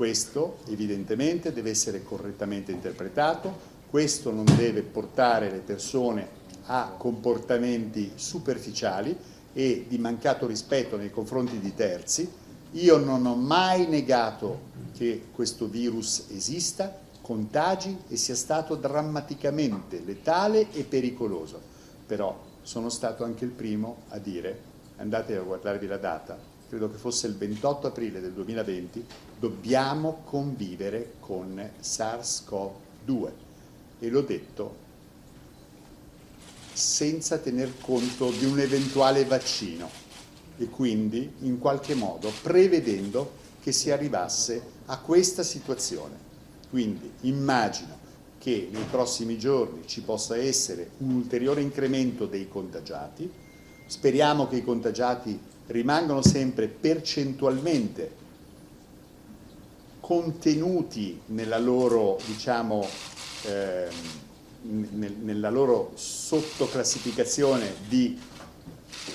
[0.00, 3.54] Questo evidentemente deve essere correttamente interpretato,
[3.90, 6.26] questo non deve portare le persone
[6.68, 9.14] a comportamenti superficiali
[9.52, 12.26] e di mancato rispetto nei confronti di terzi.
[12.70, 14.60] Io non ho mai negato
[14.96, 21.60] che questo virus esista, contagi e sia stato drammaticamente letale e pericoloso,
[22.06, 24.60] però sono stato anche il primo a dire,
[24.96, 26.38] andate a guardarvi la data,
[26.70, 29.04] credo che fosse il 28 aprile del 2020,
[29.40, 33.30] dobbiamo convivere con SARS-CoV-2
[33.98, 34.88] e l'ho detto
[36.74, 39.88] senza tener conto di un eventuale vaccino.
[40.58, 46.28] E quindi in qualche modo prevedendo che si arrivasse a questa situazione.
[46.68, 47.98] Quindi immagino
[48.38, 53.30] che nei prossimi giorni ci possa essere un ulteriore incremento dei contagiati,
[53.86, 58.20] speriamo che i contagiati rimangano sempre percentualmente
[60.10, 62.84] contenuti nella loro, diciamo,
[64.62, 68.20] nel- nella loro sottoclassificazione di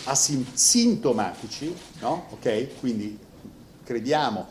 [0.06, 2.28] asintomatici, no?
[2.30, 2.80] Ok?
[2.80, 3.20] Quindi
[3.84, 4.48] crediamo,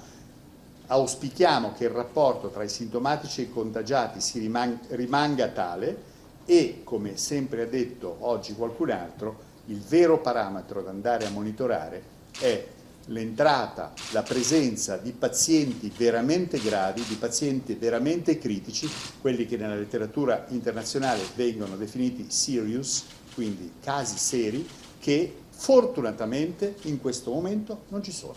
[0.89, 5.97] auspichiamo che il rapporto tra i sintomatici e i contagiati si riman- rimanga tale
[6.45, 9.39] e, come sempre ha detto oggi qualcun altro,
[9.69, 12.03] il vero parametro da andare a monitorare
[12.39, 12.67] è
[13.07, 18.89] l'entrata, la presenza di pazienti veramente gravi, di pazienti veramente critici,
[19.21, 23.05] quelli che nella letteratura internazionale vengono definiti serious,
[23.35, 24.67] quindi casi seri,
[24.99, 28.37] che fortunatamente in questo momento non ci sono.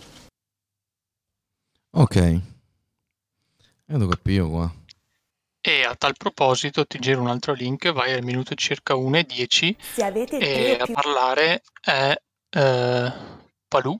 [1.92, 2.16] Ok.
[2.16, 4.74] Io devo capire qua.
[5.60, 9.24] E a tal proposito ti giro un altro link, vai al minuto circa 1 e
[9.24, 12.16] 10 Se avete il e a più parlare è
[12.50, 13.14] eh,
[13.68, 14.00] Palù,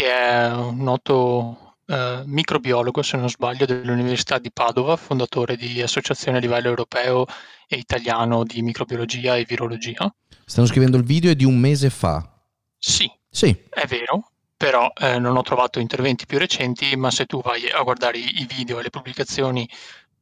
[0.00, 6.38] che è un noto eh, microbiologo, se non sbaglio, dell'Università di Padova, fondatore di associazioni
[6.38, 7.26] a livello europeo
[7.68, 10.10] e italiano di microbiologia e virologia.
[10.46, 12.26] Stanno scrivendo il video è di un mese fa.
[12.78, 17.42] Sì, Sì, è vero, però eh, non ho trovato interventi più recenti, ma se tu
[17.42, 19.68] vai a guardare i, video e le pubblicazioni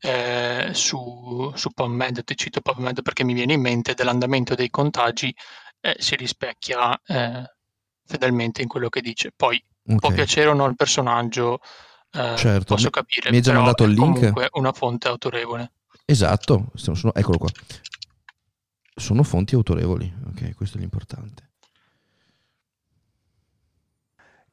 [0.01, 5.33] eh, su, su PubMed, ti cito PubMed perché mi viene in mente, dell'andamento dei contagi,
[5.81, 7.58] eh, si rispecchia eh,
[8.09, 9.31] fedelmente in quello che dice.
[9.37, 10.15] Poi può ok.
[10.15, 11.61] piacere o no il personaggio,
[12.13, 14.19] eh, Certo, posso mi- capire, mi hai già però mandato il link?
[14.19, 15.73] comunque una fonte autorevole.
[16.07, 17.49] Esatto, sono- eccolo qua.
[18.95, 21.47] Sono fonti autorevoli, ok, questo è l'importante.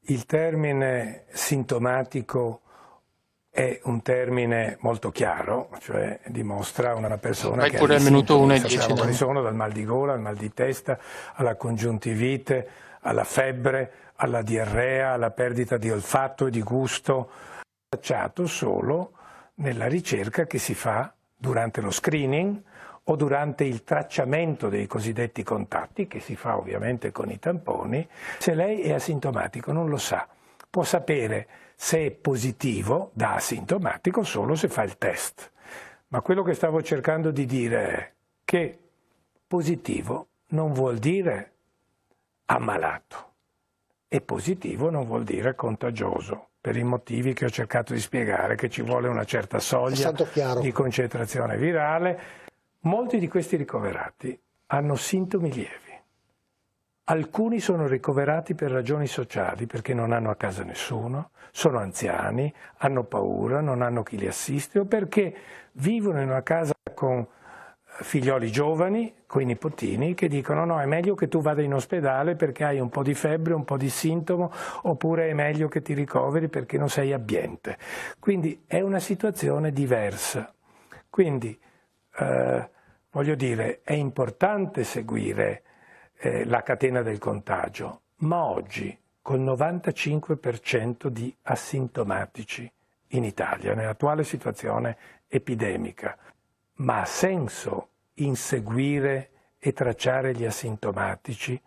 [0.08, 2.62] Il termine sintomatico
[3.50, 8.34] è un termine molto chiaro, cioè dimostra una persona Vai che pure ha al minuto
[8.38, 9.20] sintomi, uno e sappiamo dieci, quali dai.
[9.20, 11.00] sono, dal mal di gola al mal di testa,
[11.36, 12.70] alla congiuntivite,
[13.06, 17.30] alla febbre, alla diarrea, alla perdita di olfatto e di gusto,
[17.88, 19.12] tracciato solo
[19.56, 22.62] nella ricerca che si fa durante lo screening
[23.04, 28.08] o durante il tracciamento dei cosiddetti contatti, che si fa ovviamente con i tamponi,
[28.40, 30.28] se lei è asintomatico non lo sa.
[30.70, 35.52] Può sapere se è positivo da asintomatico solo se fa il test.
[36.08, 38.12] Ma quello che stavo cercando di dire è
[38.44, 38.80] che
[39.46, 41.55] positivo non vuol dire
[42.46, 43.34] ammalato
[44.08, 48.70] e positivo non vuol dire contagioso per i motivi che ho cercato di spiegare, che
[48.70, 50.12] ci vuole una certa soglia
[50.60, 52.20] di concentrazione virale.
[52.82, 55.94] Molti di questi ricoverati hanno sintomi lievi.
[57.08, 63.04] Alcuni sono ricoverati per ragioni sociali, perché non hanno a casa nessuno, sono anziani, hanno
[63.04, 65.36] paura, non hanno chi li assiste o perché
[65.74, 67.28] vivono in una casa con
[68.02, 72.36] figlioli giovani, con i nipotini, che dicono no, è meglio che tu vada in ospedale
[72.36, 74.52] perché hai un po' di febbre, un po' di sintomo,
[74.84, 77.78] oppure è meglio che ti ricoveri perché non sei abbiente.
[78.20, 80.54] Quindi è una situazione diversa.
[81.10, 81.58] Quindi,
[82.18, 82.70] eh,
[83.12, 85.64] voglio dire, è importante seguire
[86.18, 92.72] eh, la catena del contagio, ma oggi, col 95% di asintomatici
[93.10, 94.98] in Italia, nell'attuale situazione
[95.28, 96.18] epidemica,
[96.78, 101.60] ma ha senso inseguire e tracciare gli asintomatici?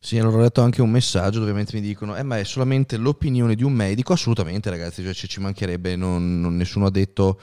[0.00, 3.54] Sì, allora ho letto anche un messaggio dove mi dicono, eh ma è solamente l'opinione
[3.54, 7.40] di un medico, assolutamente ragazzi, cioè, ci mancherebbe, non, non, nessuno ha detto...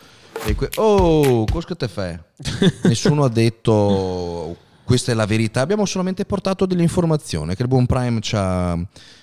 [0.55, 2.19] Que- oh, cosa te fai?
[2.83, 7.85] nessuno ha detto questa è la verità, abbiamo solamente portato delle informazioni che il buon
[7.85, 8.77] Prime ci ha,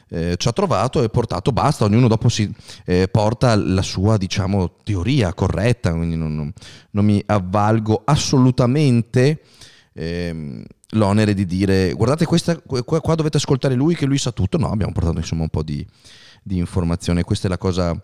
[0.09, 2.51] eh, ci ha trovato e portato, basta, ognuno dopo si
[2.87, 6.51] eh, porta la sua diciamo, teoria corretta, quindi non, non,
[6.93, 9.43] non mi avvalgo assolutamente
[9.93, 14.57] ehm, l'onere di dire guardate questa, qua, qua, dovete ascoltare lui che lui sa tutto,
[14.57, 15.87] no, abbiamo portato insomma un po' di,
[16.43, 17.95] di informazione, questa è la cosa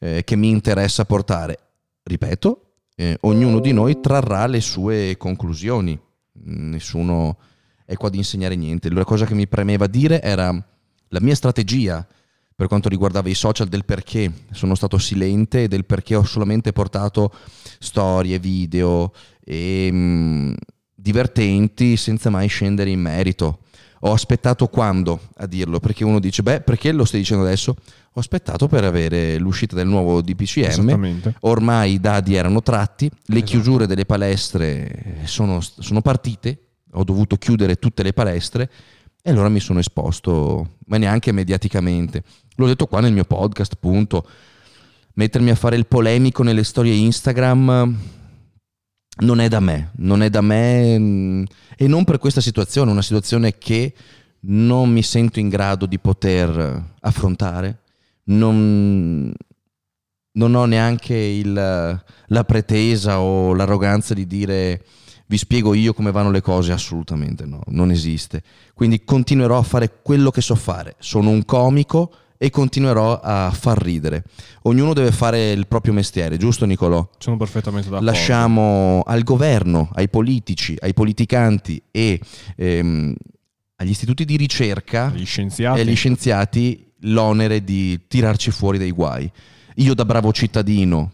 [0.00, 1.56] eh, che mi interessa portare.
[2.02, 2.62] Ripeto,
[2.96, 5.96] eh, ognuno di noi trarrà le sue conclusioni
[6.44, 7.38] nessuno
[7.84, 8.90] è qua di insegnare niente.
[8.90, 10.52] La cosa che mi premeva dire era
[11.08, 12.06] la mia strategia
[12.54, 16.72] per quanto riguardava i social del perché sono stato silente e del perché ho solamente
[16.72, 17.32] portato
[17.78, 19.12] storie, video
[19.44, 20.52] e mh, mm,
[20.94, 23.61] divertenti senza mai scendere in merito.
[24.04, 25.78] Ho aspettato quando a dirlo?
[25.78, 27.76] Perché uno dice, beh, perché lo stai dicendo adesso?
[28.12, 30.64] Ho aspettato per avere l'uscita del nuovo DPCM.
[31.40, 33.50] Ormai i dadi erano tratti, le esatto.
[33.50, 36.58] chiusure delle palestre sono, sono partite,
[36.94, 38.70] ho dovuto chiudere tutte le palestre
[39.22, 42.24] e allora mi sono esposto, ma neanche mediaticamente.
[42.56, 44.26] L'ho detto qua nel mio podcast, appunto.
[45.14, 47.96] Mettermi a fare il polemico nelle storie Instagram
[49.20, 51.44] non è da me, non è da me mm,
[51.76, 53.92] e non per questa situazione, una situazione che
[54.44, 57.80] non mi sento in grado di poter affrontare,
[58.24, 59.32] non,
[60.32, 64.84] non ho neanche il, la pretesa o l'arroganza di dire
[65.26, 68.42] vi spiego io come vanno le cose, assolutamente no, non esiste.
[68.74, 72.12] Quindi continuerò a fare quello che so fare, sono un comico
[72.42, 74.24] e continuerò a far ridere.
[74.62, 77.08] Ognuno deve fare il proprio mestiere, giusto Nicolò?
[77.18, 78.10] Sono perfettamente d'accordo.
[78.10, 82.20] Lasciamo al governo, ai politici, ai politicanti e
[82.56, 83.14] ehm,
[83.76, 85.78] agli istituti di ricerca agli scienziati.
[85.78, 89.30] e agli scienziati l'onere di tirarci fuori dai guai.
[89.76, 91.12] Io da bravo cittadino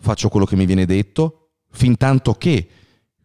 [0.00, 2.68] faccio quello che mi viene detto, fin tanto che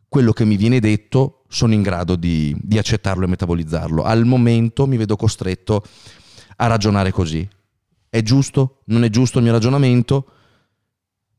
[0.08, 4.04] quello che mi viene detto sono in grado di, di accettarlo e metabolizzarlo.
[4.04, 5.84] Al momento mi vedo costretto
[6.64, 7.48] a ragionare così.
[8.10, 8.82] È giusto?
[8.86, 10.28] Non è giusto il mio ragionamento?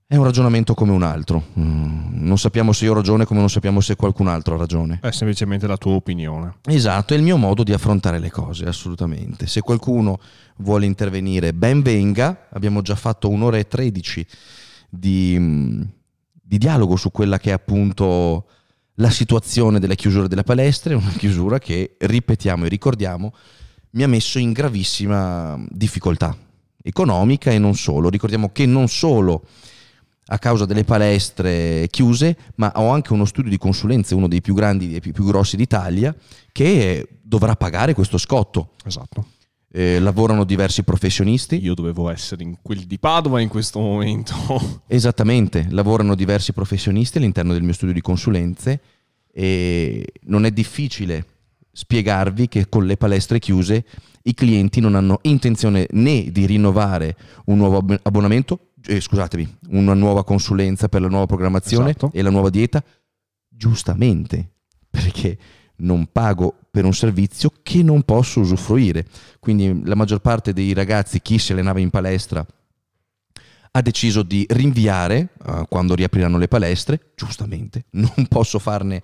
[0.06, 1.44] È un ragionamento come un altro.
[1.58, 4.98] Mm, non sappiamo se io ho ragione come non sappiamo se qualcun altro ha ragione.
[5.00, 6.56] È semplicemente la tua opinione.
[6.66, 9.46] Esatto, è il mio modo di affrontare le cose, assolutamente.
[9.46, 10.20] Se qualcuno
[10.58, 12.48] vuole intervenire, ben venga.
[12.50, 14.26] Abbiamo già fatto un'ora e tredici
[14.90, 15.82] di, mm,
[16.32, 18.46] di dialogo su quella che è appunto
[18.98, 23.32] la situazione della chiusura della palestra, una chiusura che, ripetiamo e ricordiamo,
[23.94, 26.36] mi ha messo in gravissima difficoltà
[26.82, 28.10] economica e non solo.
[28.10, 29.44] Ricordiamo che non solo
[30.26, 34.54] a causa delle palestre chiuse, ma ho anche uno studio di consulenze, uno dei più
[34.54, 36.14] grandi e più, più grossi d'Italia,
[36.50, 38.70] che dovrà pagare questo scotto.
[38.84, 39.26] Esatto.
[39.70, 41.62] Eh, lavorano diversi professionisti.
[41.62, 44.82] Io dovevo essere in quel di Padova in questo momento.
[44.86, 48.80] Esattamente, lavorano diversi professionisti all'interno del mio studio di consulenze
[49.32, 51.26] e non è difficile
[51.74, 53.84] spiegarvi che con le palestre chiuse
[54.22, 60.24] i clienti non hanno intenzione né di rinnovare un nuovo abbonamento, eh, scusatemi, una nuova
[60.24, 62.10] consulenza per la nuova programmazione esatto.
[62.14, 62.82] e la nuova dieta,
[63.48, 64.52] giustamente,
[64.88, 65.36] perché
[65.76, 69.04] non pago per un servizio che non posso usufruire.
[69.40, 72.46] Quindi la maggior parte dei ragazzi, chi si allenava in palestra,
[73.76, 79.02] ha deciso di rinviare eh, quando riapriranno le palestre, giustamente, non posso farne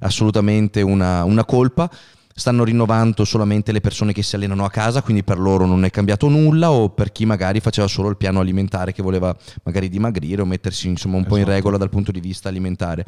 [0.00, 1.88] assolutamente una, una colpa.
[2.34, 5.90] Stanno rinnovando solamente le persone che si allenano a casa, quindi per loro non è
[5.90, 10.42] cambiato nulla, o per chi magari faceva solo il piano alimentare che voleva magari dimagrire
[10.42, 11.54] o mettersi insomma un po' in Esatto.
[11.56, 13.04] regola dal punto di vista alimentare.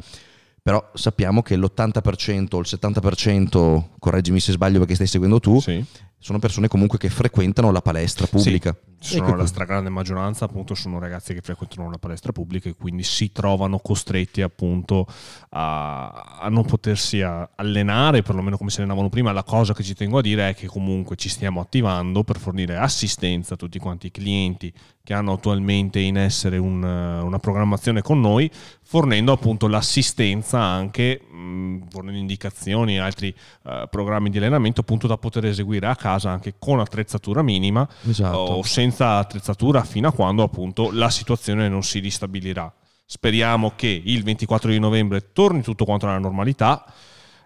[0.63, 5.83] Però sappiamo che l'80% o il 70%, correggimi se sbaglio perché stai seguendo tu, Sì.
[6.21, 8.75] Sono persone comunque che frequentano la palestra pubblica.
[8.99, 12.75] Ci sono Ecco la stragrande maggioranza appunto sono ragazzi che frequentano la palestra pubblica e
[12.75, 15.07] quindi si trovano costretti appunto
[15.49, 19.31] a, a non potersi a- allenare perlomeno come si allenavano prima.
[19.31, 22.77] La cosa che ci tengo a dire è che comunque ci stiamo attivando per fornire
[22.77, 24.71] assistenza a tutti quanti i clienti
[25.03, 28.51] che hanno attualmente in essere un, una programmazione con noi
[28.83, 33.33] fornendo appunto l'assistenza anche mh, fornendo indicazioni e altri
[33.63, 38.37] eh, programmi di allenamento appunto da poter eseguire a casa anche con attrezzatura minima Esatto.
[38.37, 42.73] o senza attrezzatura fino a quando appunto la situazione non si ristabilirà.
[43.05, 46.85] Speriamo che il 24 di novembre torni tutto quanto alla normalità.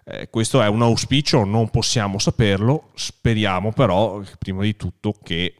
[0.04, 2.90] Eh, questo è un auspicio, non possiamo saperlo.
[2.94, 5.54] Speriamo però, prima di tutto, che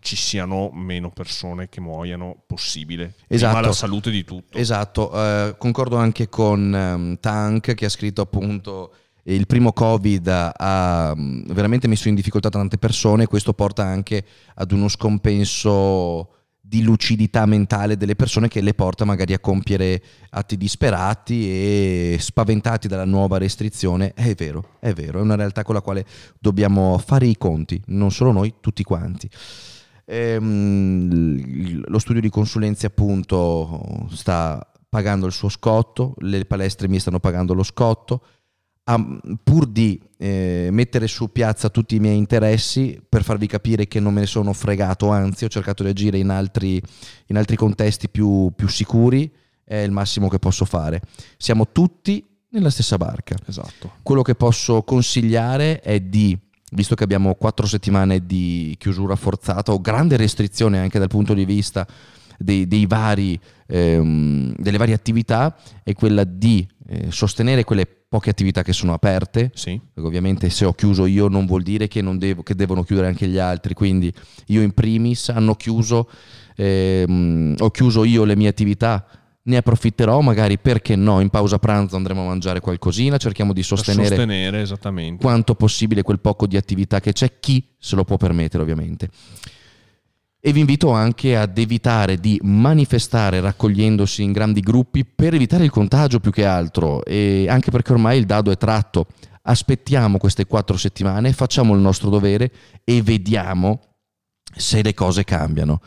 [0.00, 3.14] ci siano meno persone che muoiano possibile.
[3.28, 3.52] Esatto.
[3.52, 4.58] Prima la salute di tutto.
[4.58, 8.92] Esatto, eh, concordo anche con ehm, Tank che ha scritto appunto
[9.24, 14.24] il primo Covid ha mm, veramente messo in difficoltà tante persone, questo porta anche
[14.54, 16.34] ad uno scompenso
[16.70, 22.86] di lucidità mentale delle persone che le porta magari a compiere atti disperati e spaventati
[22.86, 24.14] dalla nuova restrizione.
[24.14, 26.06] È vero, è vero, è una realtà con la quale
[26.38, 29.28] dobbiamo fare i conti, non solo noi, tutti quanti.
[30.04, 37.18] Ehm, lo studio di consulenze appunto sta pagando il suo scotto, le palestre mi stanno
[37.18, 38.22] pagando lo scotto,
[38.90, 44.00] Am- pur di eh, mettere su piazza tutti i miei interessi per farvi capire che
[44.00, 46.82] non me ne sono fregato, anzi ho cercato di agire in altri,
[47.26, 49.30] in altri contesti più, più sicuri,
[49.64, 51.00] è il massimo che posso fare.
[51.36, 53.36] Siamo tutti nella stessa barca.
[53.46, 53.92] Esatto.
[54.02, 56.36] Quello che posso consigliare è di,
[56.72, 61.44] visto che abbiamo quattro settimane di chiusura forzata o grande restrizione anche dal punto di
[61.44, 61.86] vista
[62.36, 68.64] dei, dei vari, ehm, delle varie attività, è quella di eh, sostenere quelle poche attività
[68.64, 69.52] che sono aperte.
[69.54, 69.80] Sì.
[69.80, 73.06] Perché ovviamente se ho chiuso io non vuol dire che, non devo, che devono chiudere
[73.06, 74.12] anche gli altri, quindi
[74.46, 76.10] io in primis hanno chiuso,
[76.56, 79.06] ehm, ho chiuso io le mie attività,
[79.42, 84.08] ne approfitterò magari perché no, in pausa pranzo andremo a mangiare qualcosina, cerchiamo di sostenere
[84.08, 84.66] sostenere
[85.16, 89.08] quanto possibile quel poco di attività che c'è, chi se lo può permettere ovviamente.
[90.42, 95.70] E vi invito anche ad evitare di manifestare raccogliendosi in grandi gruppi per evitare il
[95.70, 99.06] contagio più che altro e anche perché ormai il dado è tratto.
[99.42, 102.50] Aspettiamo queste quattro settimane, facciamo il nostro dovere
[102.84, 103.80] e vediamo
[104.56, 105.82] se le cose cambiano.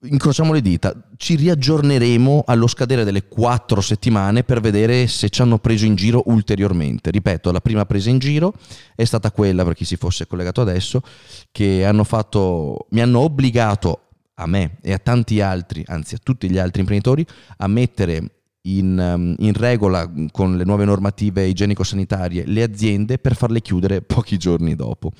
[0.00, 5.58] Incrociamo le dita, ci riaggiorneremo allo scadere delle quattro settimane per vedere se ci hanno
[5.58, 7.10] preso in giro ulteriormente.
[7.10, 8.54] Ripeto, la prima presa in giro
[8.94, 11.02] è stata quella, per chi si fosse collegato adesso,
[11.50, 14.02] che hanno fatto, mi hanno obbligato
[14.34, 17.26] a me e a tanti altri, anzi a tutti gli altri imprenditori,
[17.56, 18.22] a mettere
[18.68, 24.36] in, um, in regola con le nuove normative igienico-sanitarie le aziende per farle chiudere pochi
[24.36, 25.10] giorni dopo.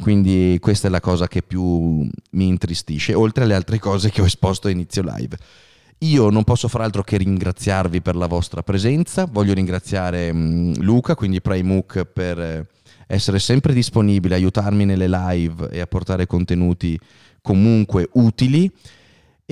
[0.00, 4.24] Quindi questa è la cosa che più mi intristisce, oltre alle altre cose che ho
[4.24, 5.36] esposto a inizio live.
[5.98, 11.14] Io non posso far altro che ringraziarvi per la vostra presenza, voglio ringraziare mm, Luca,
[11.14, 12.66] quindi Primook, per eh,
[13.06, 16.98] essere sempre disponibile, aiutarmi nelle live e a portare contenuti
[17.42, 18.70] comunque utili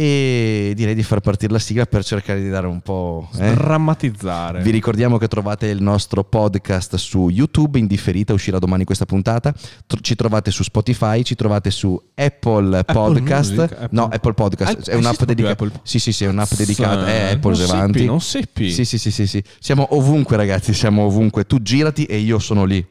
[0.01, 3.29] e direi di far partire la sigla per cercare di dare un po'...
[3.37, 3.53] eh?
[3.53, 4.62] Drammatizzare.
[4.62, 9.53] Vi ricordiamo che trovate il nostro podcast su YouTube in differita, uscirà domani questa puntata.
[10.01, 13.51] Ci trovate su Spotify, ci trovate su Apple Podcast.
[13.57, 15.53] Music, Apple- No, Apple Podcast Ah, è un'app dedicata.
[15.55, 15.73] Apple?
[15.83, 17.05] Sì, sì, sì, è un'app dedicata.
[17.05, 17.93] Sì, È Apple non se avanti.
[17.99, 18.70] seppi, non seppi.
[18.70, 19.43] Sì, sì, sì, sì, sì.
[19.59, 21.45] Siamo ovunque, ragazzi, siamo ovunque.
[21.45, 22.87] Tu girati e io sono lì.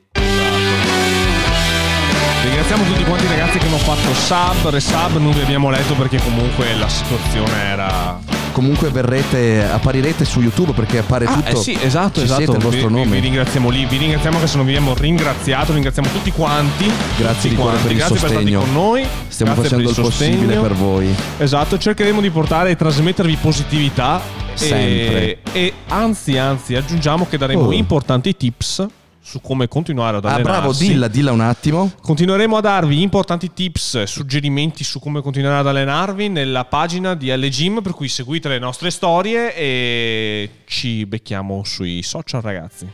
[2.68, 6.20] Ringraziamo tutti quanti i ragazzi che hanno fatto sub, resub, non vi abbiamo letto perché
[6.22, 8.20] comunque la situazione era...
[8.52, 11.50] Comunque verrete, apparirete su YouTube perché appare Ah, tutto.
[11.52, 12.42] eh sì, esatto, Ci esatto.
[12.44, 13.06] siete, il vostro vi, nome.
[13.12, 16.92] Vi ringraziamo lì, vi ringraziamo che se non vi abbiamo ringraziato, ringraziamo tutti quanti.
[17.18, 18.60] Grazie tutti di cuore per il Grazie per stare sostegno.
[18.60, 19.08] con noi.
[19.30, 21.16] Stiamo facendo il per possibile per voi.
[21.38, 24.20] Esatto, cercheremo di portare e trasmettervi positività.
[24.56, 25.22] Sempre.
[25.24, 27.72] E, e anzi, anzi, aggiungiamo che daremo Oh.
[27.72, 28.86] importanti tips
[29.28, 30.52] su come continuare ad Ah, allenarsi.
[30.60, 31.92] bravo, dilla, dilla un attimo.
[32.02, 37.48] Continueremo a darvi importanti tips, suggerimenti su come continuare ad allenarvi nella pagina di L
[37.50, 42.88] Gym, per cui seguite le nostre storie e ci becchiamo sui social ragazzi.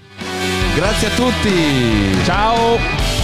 [0.75, 2.23] Grazie a tutti.
[2.25, 3.22] Ciao!